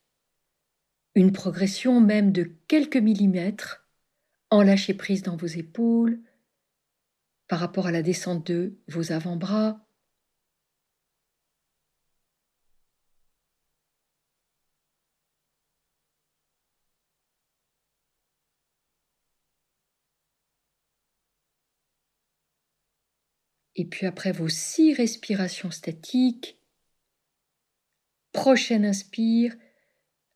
une 1.15 1.33
progression 1.33 2.01
même 2.01 2.33
de 2.33 2.45
quelques 2.69 2.97
millimètres 2.97 3.89
en 4.51 4.63
lâcher 4.63 4.95
prise 4.95 5.23
dans 5.23 5.37
vos 5.37 5.47
épaules 5.47 6.21
par 7.49 7.61
rapport 7.61 7.87
à 7.87 7.93
la 7.93 8.03
descente 8.03 8.47
de 8.47 8.79
vos 8.89 9.13
avant-bras. 9.13 9.85
Et 23.75 23.85
puis 23.85 24.07
après 24.07 24.33
vos 24.33 24.49
six 24.49 24.93
respirations 24.93 25.71
statiques, 25.71 26.59
prochaine 28.39 28.85
inspire, 28.85 29.57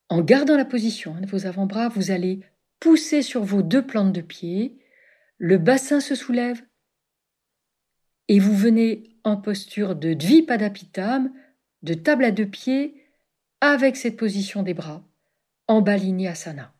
en 0.08 0.22
gardant 0.22 0.56
la 0.56 0.64
position 0.64 1.14
de 1.20 1.26
vos 1.26 1.46
avant-bras, 1.46 1.88
vous 1.88 2.10
allez 2.10 2.40
pousser 2.80 3.22
sur 3.22 3.44
vos 3.44 3.62
deux 3.62 3.86
plantes 3.86 4.12
de 4.12 4.20
pied, 4.20 4.80
le 5.38 5.56
bassin 5.56 6.00
se 6.00 6.16
soulève 6.16 6.62
et 8.26 8.40
vous 8.40 8.56
venez 8.56 9.16
en 9.22 9.36
posture 9.36 9.94
de 9.94 10.14
Dvipadapitam, 10.14 11.32
de 11.82 11.94
table 11.94 12.24
à 12.24 12.32
deux 12.32 12.46
pieds, 12.46 13.04
avec 13.60 13.96
cette 13.96 14.16
position 14.16 14.64
des 14.64 14.74
bras, 14.74 15.04
en 15.68 15.80
bas 15.80 15.96
asana. 16.28 16.74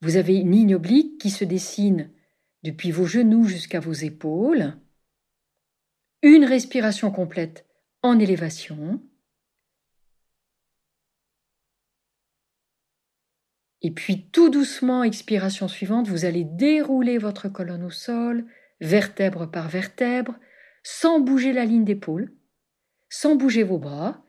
Vous 0.00 0.16
avez 0.16 0.36
une 0.36 0.52
ligne 0.52 0.74
oblique 0.74 1.20
qui 1.20 1.28
se 1.28 1.44
dessine 1.44 2.10
depuis 2.62 2.92
vos 2.92 3.06
genoux 3.06 3.44
jusqu'à 3.44 3.78
vos 3.78 3.92
épaules 3.92 4.74
une 6.22 6.44
respiration 6.44 7.10
complète 7.10 7.66
en 8.02 8.18
élévation. 8.18 9.02
Et 13.82 13.90
puis 13.92 14.28
tout 14.30 14.48
doucement, 14.48 15.04
expiration 15.04 15.68
suivante, 15.68 16.08
vous 16.08 16.24
allez 16.24 16.44
dérouler 16.44 17.18
votre 17.18 17.48
colonne 17.48 17.84
au 17.84 17.90
sol, 17.90 18.46
vertèbre 18.80 19.50
par 19.50 19.68
vertèbre, 19.68 20.34
sans 20.82 21.20
bouger 21.20 21.52
la 21.52 21.64
ligne 21.64 21.84
d'épaule, 21.84 22.32
sans 23.08 23.36
bouger 23.36 23.62
vos 23.62 23.78
bras. 23.78 24.24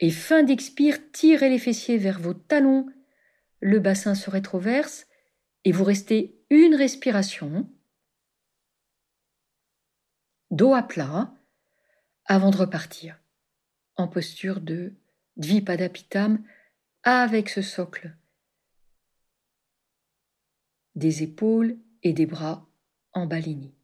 Et 0.00 0.10
fin 0.10 0.42
d'expire, 0.42 0.98
tirez 1.12 1.50
les 1.50 1.58
fessiers 1.58 1.98
vers 1.98 2.18
vos 2.18 2.34
talons, 2.34 2.86
le 3.60 3.80
bassin 3.80 4.14
se 4.14 4.30
rétroverse 4.30 5.06
et 5.64 5.72
vous 5.72 5.84
restez 5.84 6.38
une 6.50 6.74
respiration, 6.74 7.68
dos 10.50 10.74
à 10.74 10.82
plat, 10.82 11.34
avant 12.26 12.50
de 12.50 12.56
repartir 12.56 13.18
en 13.96 14.08
posture 14.08 14.60
de 14.60 14.94
Dvipadapitam 15.36 16.42
avec 17.02 17.48
ce 17.48 17.62
socle 17.62 18.16
des 20.94 21.22
épaules 21.22 21.78
et 22.02 22.12
des 22.12 22.26
bras 22.26 22.68
en 23.12 23.26
balini. 23.26 23.74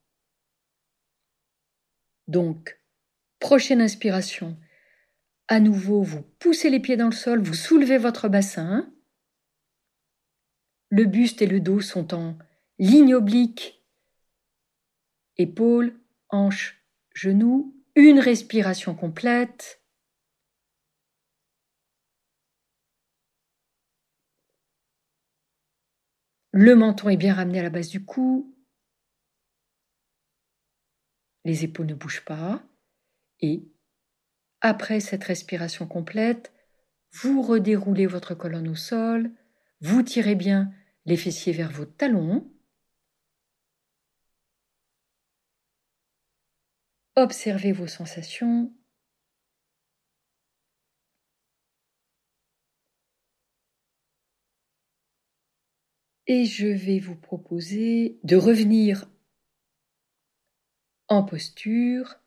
Donc, 2.29 2.79
prochaine 3.39 3.81
inspiration, 3.81 4.57
à 5.49 5.59
nouveau, 5.59 6.03
vous 6.03 6.23
poussez 6.39 6.71
les 6.71 6.79
pieds 6.79 6.97
dans 6.97 7.07
le 7.07 7.13
sol, 7.13 7.43
vous 7.43 7.55
soulevez 7.55 7.99
votre 7.99 8.29
bassin. 8.29 8.89
Le 10.91 11.05
buste 11.07 11.43
et 11.43 11.47
le 11.47 11.61
dos 11.61 11.81
sont 11.81 12.15
en 12.15 12.39
ligne 12.79 13.15
oblique. 13.15 13.85
Épaules, 15.37 15.99
hanches, 16.29 16.85
genoux, 17.15 17.75
une 17.97 18.21
respiration 18.21 18.95
complète. 18.95 19.80
Le 26.53 26.75
menton 26.75 27.09
est 27.09 27.17
bien 27.17 27.35
ramené 27.35 27.61
à 27.61 27.63
la 27.63 27.71
base 27.71 27.89
du 27.89 28.05
cou. 28.05 28.57
Les 31.45 31.65
épaules 31.65 31.87
ne 31.87 31.95
bougent 31.95 32.25
pas. 32.25 32.63
Et 33.41 33.69
après 34.61 35.01
cette 35.01 35.25
respiration 35.25 35.87
complète, 35.87 36.53
vous 37.13 37.43
redéroulez 37.43 38.07
votre 38.07 38.35
colonne 38.35 38.69
au 38.69 38.75
sol, 38.75 39.31
vous 39.81 40.03
tirez 40.03 40.35
bien 40.35 40.73
les 41.07 41.17
fessiers 41.17 41.53
vers 41.53 41.71
vos 41.71 41.87
talons. 41.87 42.53
Observez 47.17 47.73
vos 47.73 47.87
sensations. 47.87 48.73
Et 56.33 56.45
je 56.45 56.69
vais 56.69 57.01
vous 57.01 57.17
proposer 57.17 58.21
de 58.23 58.37
revenir 58.37 59.11
en 61.09 61.25
posture, 61.25 62.21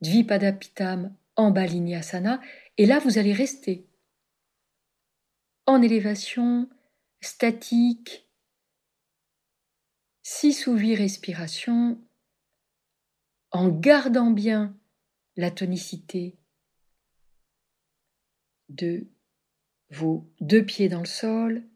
Dvipadapitam 0.00 1.12
en 1.34 1.50
Balinyasana, 1.50 2.40
et 2.78 2.86
là 2.86 3.00
vous 3.00 3.18
allez 3.18 3.32
rester 3.32 3.88
en 5.66 5.82
élévation, 5.82 6.70
statique, 7.20 8.28
6 10.22 10.68
ou 10.68 10.76
8 10.76 10.94
respirations, 10.94 12.00
en 13.50 13.70
gardant 13.70 14.30
bien 14.30 14.78
la 15.34 15.50
tonicité 15.50 16.38
de 18.68 19.08
vos 19.90 20.30
deux 20.40 20.64
pieds 20.64 20.88
dans 20.88 21.00
le 21.00 21.06
sol, 21.06 21.68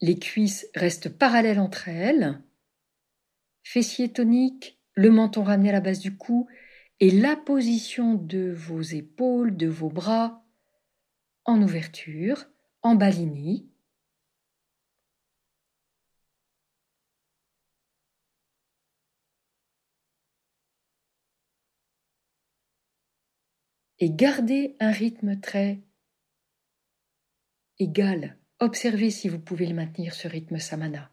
les 0.00 0.18
cuisses 0.18 0.66
restent 0.74 1.10
parallèles 1.10 1.60
entre 1.60 1.88
elles, 1.88 2.42
fessiers 3.62 4.12
toniques, 4.12 4.78
le 4.94 5.10
menton 5.10 5.42
ramené 5.44 5.70
à 5.70 5.72
la 5.72 5.80
base 5.80 6.00
du 6.00 6.16
cou 6.16 6.48
et 7.00 7.10
la 7.10 7.36
position 7.36 8.14
de 8.14 8.52
vos 8.52 8.82
épaules, 8.82 9.56
de 9.56 9.68
vos 9.68 9.90
bras 9.90 10.44
en 11.44 11.62
ouverture, 11.62 12.46
en 12.82 12.94
balini. 12.94 13.70
Et 23.98 24.10
gardez 24.10 24.76
un 24.80 24.92
rythme 24.92 25.38
très 25.40 25.82
égal 27.78 28.39
Observez 28.62 29.10
si 29.10 29.30
vous 29.30 29.38
pouvez 29.38 29.64
le 29.64 29.74
maintenir, 29.74 30.12
ce 30.12 30.28
rythme 30.28 30.58
samana. 30.58 31.10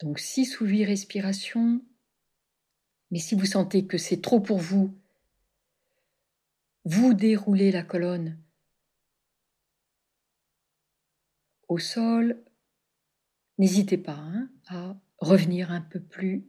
Donc 0.00 0.18
6 0.18 0.60
ou 0.60 0.66
8 0.66 0.84
respirations. 0.84 1.80
Mais 3.10 3.18
si 3.18 3.34
vous 3.34 3.46
sentez 3.46 3.86
que 3.86 3.96
c'est 3.96 4.20
trop 4.20 4.40
pour 4.40 4.58
vous, 4.58 4.94
vous 6.86 7.14
déroulez 7.14 7.72
la 7.72 7.82
colonne 7.82 8.40
au 11.66 11.78
sol. 11.78 12.44
N'hésitez 13.58 13.98
pas 13.98 14.14
hein, 14.14 14.48
à 14.68 14.96
revenir 15.18 15.72
un 15.72 15.80
peu 15.80 15.98
plus 15.98 16.48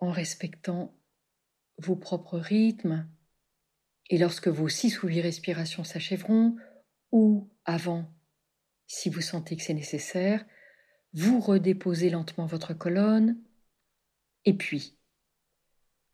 en 0.00 0.10
respectant 0.10 0.94
vos 1.78 1.96
propres 1.96 2.38
rythmes. 2.38 3.08
Et 4.10 4.18
lorsque 4.18 4.48
vos 4.48 4.68
six 4.68 5.02
ou 5.02 5.06
huit 5.06 5.22
respirations 5.22 5.84
s'achèveront, 5.84 6.56
ou 7.10 7.50
avant, 7.64 8.12
si 8.86 9.08
vous 9.08 9.22
sentez 9.22 9.56
que 9.56 9.62
c'est 9.62 9.72
nécessaire, 9.72 10.44
vous 11.14 11.40
redéposez 11.40 12.10
lentement 12.10 12.44
votre 12.44 12.74
colonne, 12.74 13.42
et 14.44 14.54
puis 14.54 14.98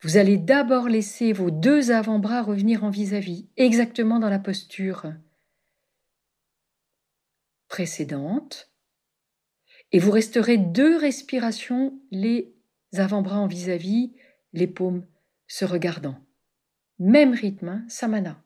vous 0.01 0.17
allez 0.17 0.37
d'abord 0.37 0.87
laisser 0.87 1.33
vos 1.33 1.51
deux 1.51 1.91
avant-bras 1.91 2.41
revenir 2.41 2.83
en 2.83 2.89
vis-à-vis, 2.89 3.49
exactement 3.57 4.19
dans 4.19 4.29
la 4.29 4.39
posture 4.39 5.13
précédente. 7.67 8.71
Et 9.91 9.99
vous 9.99 10.11
resterez 10.11 10.57
deux 10.57 10.97
respirations, 10.97 11.99
les 12.11 12.55
avant-bras 12.93 13.39
en 13.39 13.47
vis-à-vis, 13.47 14.13
les 14.53 14.67
paumes 14.67 15.05
se 15.47 15.65
regardant. 15.65 16.17
Même 16.99 17.33
rythme, 17.33 17.69
hein, 17.69 17.85
samana. 17.87 18.43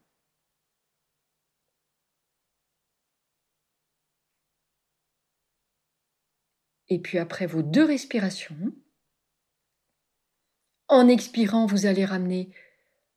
Et 6.89 6.99
puis 6.99 7.18
après 7.18 7.45
vos 7.45 7.64
deux 7.64 7.84
respirations, 7.84 8.74
en 10.93 11.07
expirant, 11.07 11.65
vous 11.65 11.85
allez 11.85 12.05
ramener 12.05 12.51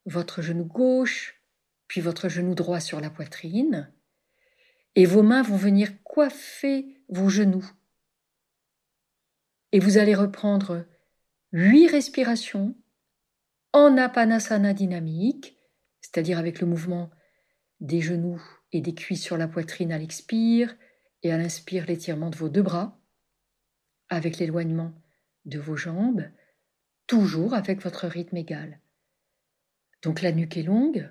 votre 0.07 0.43
genou 0.43 0.65
gauche, 0.65 1.43
puis 1.89 2.01
votre 2.01 2.29
genou 2.29 2.55
droit 2.55 2.81
sur 2.81 3.01
la 3.01 3.11
poitrine, 3.11 3.93
et 4.95 5.05
vos 5.05 5.23
mains 5.23 5.43
vont 5.43 5.57
venir 5.57 6.03
coiffer 6.03 6.97
vos 7.09 7.29
genoux. 7.29 7.71
Et 9.73 9.79
vous 9.79 9.99
allez 9.99 10.15
reprendre 10.15 10.87
huit 11.53 11.89
respirations 11.89 12.75
en 13.73 13.99
apanasana 13.99 14.73
dynamique, 14.73 15.59
c'est-à-dire 16.01 16.39
avec 16.39 16.61
le 16.61 16.67
mouvement 16.67 17.11
des 17.81 18.01
genoux 18.01 18.43
et 18.73 18.81
des 18.81 18.95
cuisses 18.95 19.23
sur 19.23 19.37
la 19.37 19.49
poitrine 19.49 19.93
à 19.93 19.99
l'expire 19.99 20.75
et 21.23 21.31
à 21.31 21.37
l'inspire 21.37 21.85
l'étirement 21.87 22.31
de 22.31 22.37
vos 22.37 22.49
deux 22.49 22.63
bras, 22.63 22.99
avec 24.09 24.39
l'éloignement 24.39 24.93
de 25.45 25.59
vos 25.59 25.77
jambes, 25.77 26.25
toujours 27.07 27.55
avec 27.55 27.83
votre 27.83 28.07
rythme 28.07 28.37
égal. 28.37 28.81
Donc 30.03 30.23
la 30.23 30.33
nuque 30.33 30.57
est 30.57 30.63
longue. 30.63 31.11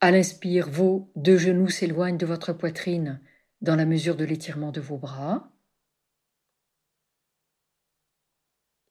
À 0.00 0.10
l'inspire, 0.10 0.70
vos 0.70 1.10
deux 1.16 1.38
genoux 1.38 1.68
s'éloignent 1.68 2.18
de 2.18 2.26
votre 2.26 2.52
poitrine 2.52 3.20
dans 3.60 3.76
la 3.76 3.86
mesure 3.86 4.16
de 4.16 4.24
l'étirement 4.24 4.72
de 4.72 4.80
vos 4.80 4.98
bras. 4.98 5.52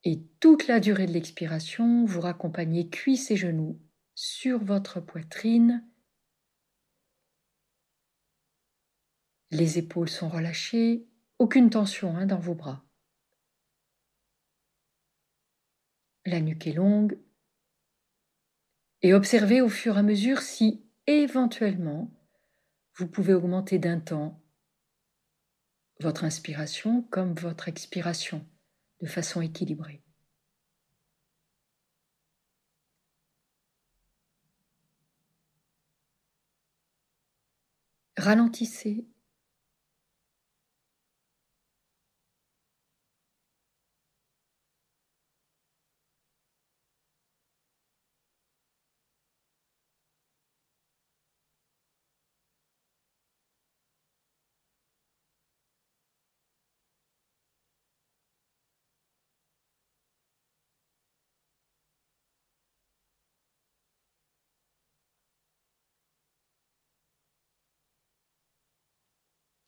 Et 0.04 0.24
toute 0.40 0.68
la 0.68 0.80
durée 0.80 1.08
de 1.08 1.14
l'expiration, 1.14 2.06
vous 2.06 2.22
raccompagnez 2.22 2.90
cuisses 2.90 3.32
et 3.32 3.38
genoux 3.38 3.80
sur 4.14 4.64
votre 4.64 5.00
poitrine. 5.00 5.88
Les 9.52 9.78
épaules 9.78 10.10
sont 10.10 10.30
relâchées, 10.30 11.08
aucune 11.40 11.70
tension 11.70 12.16
hein, 12.16 12.26
dans 12.26 12.40
vos 12.40 12.56
bras. 12.56 12.85
La 16.26 16.42
nuque 16.42 16.68
est 16.68 16.74
longue. 16.74 17.20
et 19.02 19.14
observez 19.14 19.62
au 19.62 19.70
fur 19.70 19.98
et 19.98 20.00
à 20.00 20.04
mesure 20.04 20.42
si 20.42 20.84
éventuellement 21.06 22.12
vous 22.96 23.08
pouvez 23.08 23.36
augmenter 23.36 23.78
d'un 23.78 24.00
temps 24.00 24.42
votre 26.00 26.24
inspiration 26.24 27.04
comme 27.04 27.36
votre 27.36 27.68
expiration 27.68 28.44
de 29.02 29.08
façon 29.08 29.42
équilibrée. 29.42 30.02
Ralentissez 38.18 39.06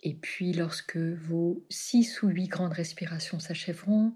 Et 0.08 0.14
puis 0.14 0.54
lorsque 0.54 0.96
vos 0.96 1.66
six 1.70 2.22
ou 2.22 2.30
huit 2.30 2.48
grandes 2.48 2.72
respirations 2.72 3.42
s'achèveront, 3.42 4.16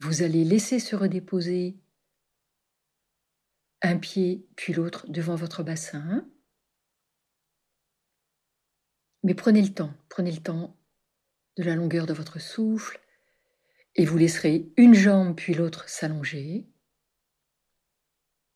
vous 0.00 0.22
allez 0.22 0.42
laisser 0.42 0.80
se 0.80 0.96
redéposer 0.96 1.76
un 3.80 3.96
pied 3.96 4.44
puis 4.56 4.72
l'autre 4.72 5.06
devant 5.08 5.36
votre 5.36 5.62
bassin. 5.62 6.28
Mais 9.22 9.34
prenez 9.34 9.62
le 9.62 9.72
temps, 9.72 9.94
prenez 10.08 10.32
le 10.32 10.42
temps 10.42 10.76
de 11.58 11.62
la 11.62 11.76
longueur 11.76 12.06
de 12.06 12.12
votre 12.12 12.40
souffle 12.40 13.00
et 13.94 14.04
vous 14.04 14.18
laisserez 14.18 14.72
une 14.76 14.94
jambe 14.94 15.36
puis 15.36 15.54
l'autre 15.54 15.88
s'allonger 15.88 16.66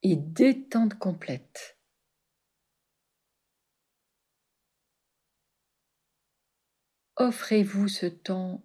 et 0.02 0.16
détente 0.16 0.98
complète. 0.98 1.78
Offrez-vous 7.16 7.88
ce 7.88 8.06
temps 8.06 8.64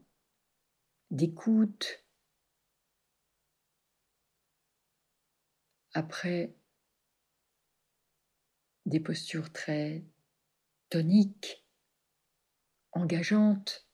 d'écoute 1.12 2.04
après 5.94 6.56
des 8.86 9.02
postures 9.02 9.52
très 9.52 10.06
toniques, 10.90 11.66
engageantes. 12.94 13.87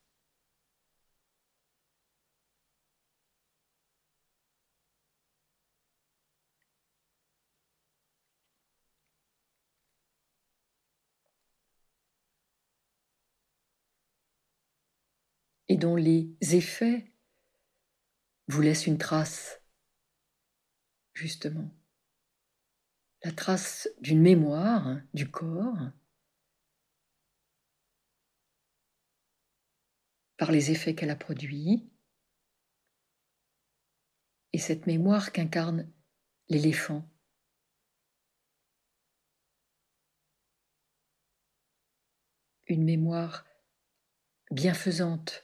Et 15.70 15.78
dont 15.78 15.96
les 15.96 16.36
effets 16.42 17.12
vous 18.48 18.62
laissent 18.62 18.88
une 18.88 18.98
trace, 18.98 19.62
justement. 21.14 21.72
La 23.24 23.32
trace 23.32 23.90
d'une 24.02 24.22
mémoire 24.22 25.00
du 25.14 25.32
corps 25.32 25.92
par 30.38 30.52
les 30.52 30.72
effets 30.72 30.94
qu'elle 30.94 31.10
a 31.10 31.16
produits, 31.16 31.90
et 34.52 34.60
cette 34.60 34.86
mémoire 34.88 35.32
qu'incarne 35.32 35.92
l'éléphant. 36.48 37.10
Une 42.68 42.84
mémoire 42.84 43.46
bienfaisante, 44.52 45.43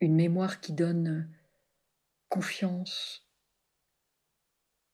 une 0.00 0.14
mémoire 0.14 0.60
qui 0.60 0.72
donne 0.72 1.30
confiance, 2.28 3.26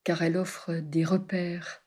car 0.05 0.23
elle 0.23 0.37
offre 0.37 0.75
des 0.75 1.05
repères. 1.05 1.83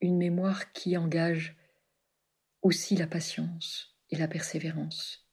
Une 0.00 0.18
mémoire 0.18 0.72
qui 0.72 0.96
engage 0.98 1.56
aussi 2.62 2.94
la 2.94 3.06
patience 3.06 3.96
et 4.10 4.16
la 4.16 4.28
persévérance. 4.28 5.23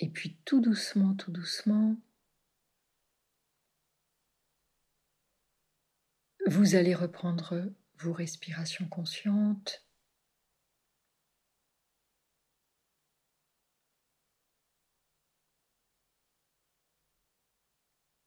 Et 0.00 0.08
puis 0.08 0.38
tout 0.46 0.62
doucement, 0.62 1.14
tout 1.14 1.30
doucement, 1.30 1.94
vous 6.46 6.74
allez 6.74 6.94
reprendre 6.94 7.70
vos 7.98 8.14
respirations 8.14 8.88
conscientes. 8.88 9.86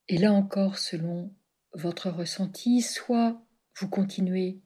Et 0.07 0.19
là 0.19 0.31
encore, 0.31 0.77
selon 0.77 1.35
votre 1.73 2.11
ressenti, 2.11 2.83
soit 2.83 3.43
vous 3.77 3.89
continuez 3.89 4.61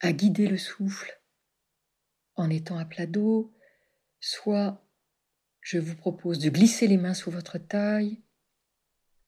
à 0.00 0.12
guider 0.12 0.48
le 0.48 0.58
souffle 0.58 1.22
en 2.34 2.50
étant 2.50 2.76
à 2.76 2.84
plat 2.84 3.06
dos, 3.06 3.54
soit 4.18 4.85
je 5.66 5.78
vous 5.78 5.96
propose 5.96 6.38
de 6.38 6.48
glisser 6.48 6.86
les 6.86 6.96
mains 6.96 7.12
sous 7.12 7.32
votre 7.32 7.58
taille, 7.58 8.22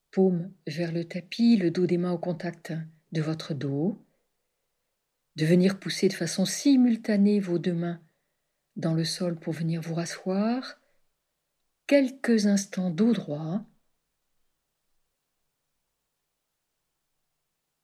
paume 0.09 0.53
vers 0.67 0.93
le 0.93 1.03
tapis, 1.03 1.57
le 1.57 1.69
dos 1.69 1.85
des 1.85 1.97
mains 1.97 2.13
au 2.13 2.17
contact 2.17 2.71
de 3.11 3.21
votre 3.21 3.53
dos, 3.53 4.01
de 5.35 5.45
venir 5.45 5.81
pousser 5.81 6.07
de 6.07 6.13
façon 6.13 6.45
simultanée 6.45 7.41
vos 7.41 7.59
deux 7.59 7.73
mains 7.73 8.01
dans 8.77 8.93
le 8.93 9.03
sol 9.03 9.37
pour 9.37 9.51
venir 9.51 9.81
vous 9.81 9.95
rasseoir, 9.95 10.79
quelques 11.87 12.45
instants 12.45 12.89
dos 12.89 13.11
droit, 13.11 13.65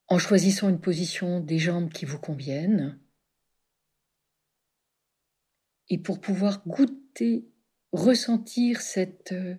en 0.08 0.18
choisissant 0.18 0.70
une 0.70 0.80
position 0.80 1.42
des 1.42 1.60
jambes 1.60 1.92
qui 1.92 2.06
vous 2.06 2.20
conviennent, 2.20 3.02
et 5.90 5.98
pour 5.98 6.22
pouvoir 6.22 6.66
goûter 6.66 7.52
ressentir 7.96 8.82
cette 8.82 9.32
euh, 9.32 9.56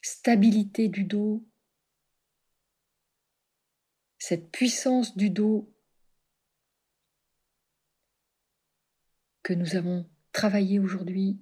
stabilité 0.00 0.88
du 0.88 1.04
dos, 1.04 1.46
cette 4.18 4.50
puissance 4.50 5.16
du 5.16 5.30
dos 5.30 5.72
que 9.42 9.52
nous 9.52 9.76
avons 9.76 10.08
travaillé 10.32 10.78
aujourd'hui, 10.78 11.40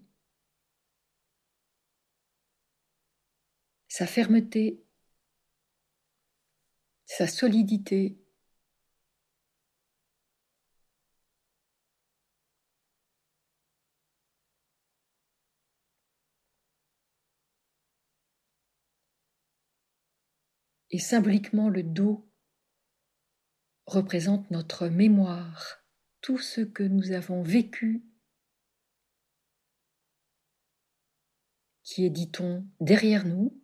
sa 3.89 4.07
fermeté, 4.07 4.83
sa 7.07 7.27
solidité, 7.27 8.20
et 20.91 20.99
symboliquement 20.99 21.69
le 21.69 21.83
dos 21.83 22.29
représente 23.87 24.51
notre 24.51 24.89
mémoire, 24.89 25.85
tout 26.21 26.39
ce 26.39 26.61
que 26.61 26.83
nous 26.83 27.13
avons 27.13 27.43
vécu, 27.43 28.05
qui 31.83 32.05
est, 32.05 32.11
dit-on, 32.11 32.67
derrière 32.79 33.27
nous, 33.27 33.61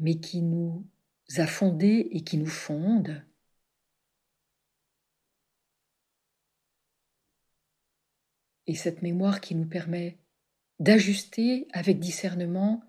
mais 0.00 0.18
qui 0.18 0.42
nous 0.42 0.84
a 1.36 1.46
fondés 1.46 2.08
et 2.10 2.24
qui 2.24 2.38
nous 2.38 2.46
fonde. 2.46 3.24
Et 8.66 8.74
cette 8.74 9.02
mémoire 9.02 9.40
qui 9.40 9.54
nous 9.54 9.68
permet 9.68 10.18
d'ajuster 10.80 11.68
avec 11.72 12.00
discernement 12.00 12.82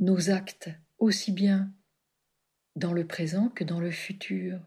nos 0.00 0.30
actes 0.30 0.70
aussi 0.98 1.30
bien 1.32 1.72
dans 2.76 2.94
le 2.94 3.06
présent 3.06 3.50
que 3.50 3.62
dans 3.62 3.78
le 3.78 3.90
futur. 3.90 4.58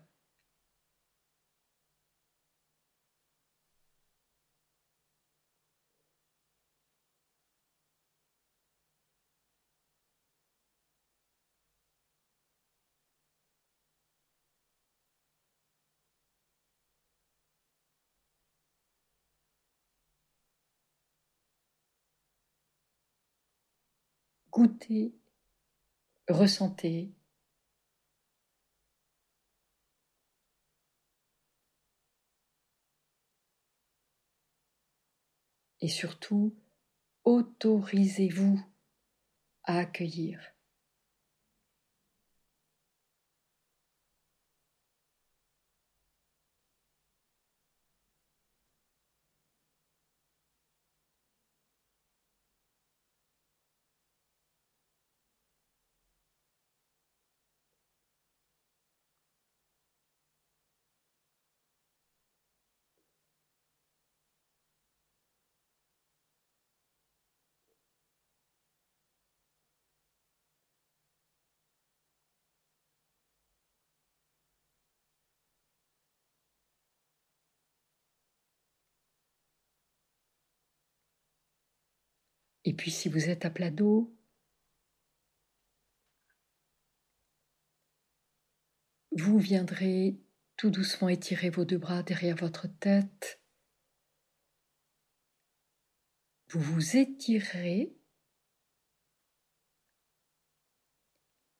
Ressentez. 26.31 27.11
Et 35.81 35.87
surtout, 35.87 36.55
autorisez-vous 37.23 38.63
à 39.63 39.79
accueillir. 39.79 40.50
Et 82.65 82.73
puis 82.73 82.91
si 82.91 83.09
vous 83.09 83.29
êtes 83.29 83.45
à 83.45 83.49
plat 83.49 83.71
dos, 83.71 84.15
vous 89.11 89.39
viendrez 89.39 90.19
tout 90.57 90.69
doucement 90.69 91.09
étirer 91.09 91.49
vos 91.49 91.65
deux 91.65 91.77
bras 91.77 92.03
derrière 92.03 92.35
votre 92.35 92.67
tête. 92.67 93.41
Vous 96.49 96.61
vous 96.61 96.97
étirerez 96.97 97.95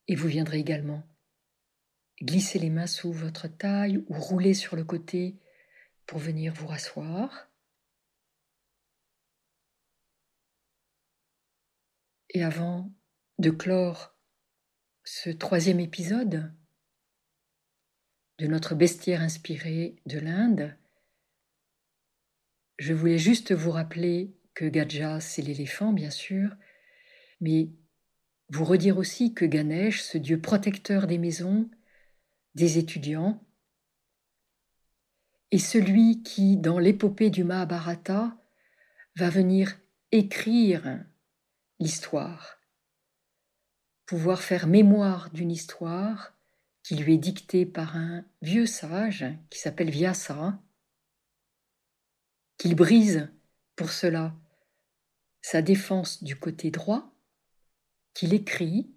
et 0.07 0.15
vous 0.15 0.27
viendrez 0.27 0.59
également 0.59 1.03
glisser 2.21 2.59
les 2.59 2.69
mains 2.69 2.87
sous 2.87 3.11
votre 3.11 3.47
taille 3.47 4.03
ou 4.07 4.13
rouler 4.13 4.53
sur 4.53 4.75
le 4.75 4.83
côté 4.83 5.39
pour 6.05 6.19
venir 6.19 6.53
vous 6.53 6.67
rasseoir. 6.67 7.50
Et 12.33 12.43
avant 12.43 12.89
de 13.39 13.49
clore 13.49 14.15
ce 15.03 15.29
troisième 15.29 15.81
épisode 15.81 16.53
de 18.37 18.47
notre 18.47 18.73
bestiaire 18.73 19.21
inspiré 19.21 19.97
de 20.05 20.17
l'Inde, 20.17 20.77
je 22.77 22.93
voulais 22.93 23.17
juste 23.17 23.51
vous 23.51 23.71
rappeler 23.71 24.33
que 24.53 24.65
Gaja, 24.65 25.19
c'est 25.19 25.41
l'éléphant, 25.41 25.91
bien 25.91 26.09
sûr, 26.09 26.55
mais 27.41 27.69
vous 28.49 28.63
redire 28.63 28.97
aussi 28.97 29.33
que 29.33 29.45
Ganesh, 29.45 30.01
ce 30.01 30.17
dieu 30.17 30.39
protecteur 30.39 31.07
des 31.07 31.17
maisons, 31.17 31.69
des 32.55 32.77
étudiants, 32.77 33.43
est 35.51 35.57
celui 35.57 36.23
qui, 36.23 36.55
dans 36.55 36.79
l'épopée 36.79 37.29
du 37.29 37.43
Mahabharata, 37.43 38.37
va 39.17 39.29
venir 39.29 39.77
écrire 40.11 41.03
l'histoire, 41.81 42.59
pouvoir 44.05 44.41
faire 44.41 44.67
mémoire 44.67 45.29
d'une 45.31 45.51
histoire 45.51 46.33
qui 46.83 46.95
lui 46.95 47.15
est 47.15 47.17
dictée 47.17 47.65
par 47.65 47.97
un 47.97 48.23
vieux 48.41 48.65
sage 48.65 49.25
qui 49.49 49.59
s'appelle 49.59 49.89
Vyasa, 49.89 50.59
qu'il 52.57 52.75
brise 52.75 53.29
pour 53.75 53.91
cela 53.91 54.35
sa 55.41 55.61
défense 55.61 56.23
du 56.23 56.35
côté 56.35 56.69
droit, 56.69 57.11
qu'il 58.13 58.33
écrit, 58.33 58.91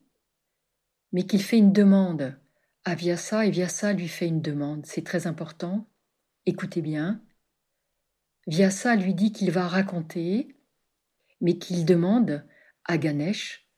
mais 1.12 1.24
qu'il 1.24 1.42
fait 1.42 1.58
une 1.58 1.72
demande 1.72 2.38
à 2.84 2.94
Vyasa 2.94 3.46
et 3.46 3.50
Vyasa 3.50 3.94
lui 3.94 4.08
fait 4.08 4.26
une 4.26 4.42
demande. 4.42 4.84
C'est 4.84 5.04
très 5.04 5.26
important. 5.26 5.86
Écoutez 6.44 6.82
bien. 6.82 7.22
Vyasa 8.46 8.94
lui 8.94 9.14
dit 9.14 9.32
qu'il 9.32 9.50
va 9.50 9.66
raconter, 9.68 10.54
mais 11.40 11.56
qu'il 11.56 11.86
demande 11.86 12.44
à 12.84 12.98
Ganesh 12.98 13.68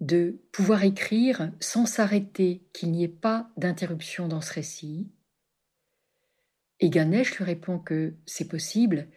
de 0.00 0.42
pouvoir 0.50 0.82
écrire 0.82 1.52
sans 1.60 1.86
s'arrêter, 1.86 2.66
qu'il 2.72 2.90
n'y 2.90 3.04
ait 3.04 3.08
pas 3.08 3.50
d'interruption 3.56 4.26
dans 4.26 4.40
ce 4.40 4.52
récit. 4.52 5.08
Et 6.80 6.90
Ganesh 6.90 7.36
lui 7.36 7.44
répond 7.44 7.78
que 7.78 8.16
c'est 8.26 8.48
possible, 8.48 9.08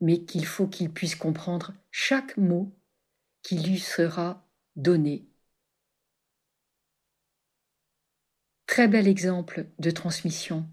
mais 0.00 0.24
qu'il 0.24 0.46
faut 0.46 0.68
qu'il 0.68 0.92
puisse 0.92 1.16
comprendre 1.16 1.74
chaque 1.90 2.36
mot 2.36 2.72
qui 3.42 3.58
lui 3.58 3.80
sera 3.80 4.48
donné. 4.76 5.26
Très 8.66 8.86
bel 8.86 9.08
exemple 9.08 9.66
de 9.80 9.90
transmission. 9.90 10.68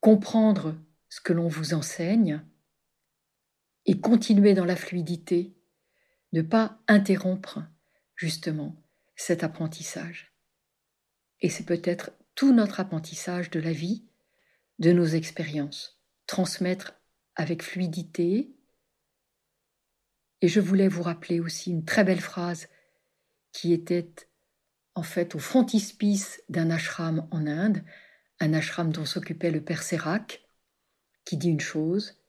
Comprendre 0.00 0.76
ce 1.08 1.20
que 1.20 1.32
l'on 1.32 1.48
vous 1.48 1.74
enseigne, 1.74 2.44
et 3.88 3.98
continuer 3.98 4.52
dans 4.52 4.66
la 4.66 4.76
fluidité, 4.76 5.56
ne 6.34 6.42
pas 6.42 6.78
interrompre 6.88 7.60
justement 8.16 8.76
cet 9.16 9.42
apprentissage. 9.42 10.30
Et 11.40 11.48
c'est 11.48 11.64
peut-être 11.64 12.12
tout 12.34 12.52
notre 12.52 12.80
apprentissage 12.80 13.48
de 13.48 13.58
la 13.58 13.72
vie, 13.72 14.06
de 14.78 14.92
nos 14.92 15.06
expériences, 15.06 15.98
transmettre 16.26 17.00
avec 17.34 17.62
fluidité. 17.62 18.54
Et 20.42 20.48
je 20.48 20.60
voulais 20.60 20.88
vous 20.88 21.02
rappeler 21.02 21.40
aussi 21.40 21.70
une 21.70 21.86
très 21.86 22.04
belle 22.04 22.20
phrase 22.20 22.68
qui 23.52 23.72
était 23.72 24.12
en 24.96 25.02
fait 25.02 25.34
au 25.34 25.38
frontispice 25.38 26.42
d'un 26.50 26.68
ashram 26.68 27.26
en 27.30 27.46
Inde, 27.46 27.82
un 28.38 28.52
ashram 28.52 28.92
dont 28.92 29.06
s'occupait 29.06 29.50
le 29.50 29.64
père 29.64 29.82
Sérac, 29.82 30.46
qui 31.24 31.38
dit 31.38 31.48
une 31.48 31.60
chose, 31.60 32.22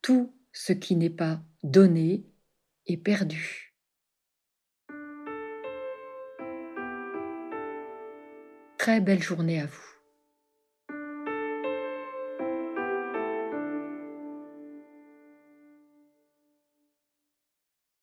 tout 0.00 0.32
ce 0.54 0.72
qui 0.72 0.96
n'est 0.96 1.10
pas 1.10 1.42
donné 1.62 2.24
est 2.86 2.96
perdu. 2.96 3.74
Très 8.78 9.00
belle 9.00 9.22
journée 9.22 9.60
à 9.60 9.66
vous. 9.66 9.93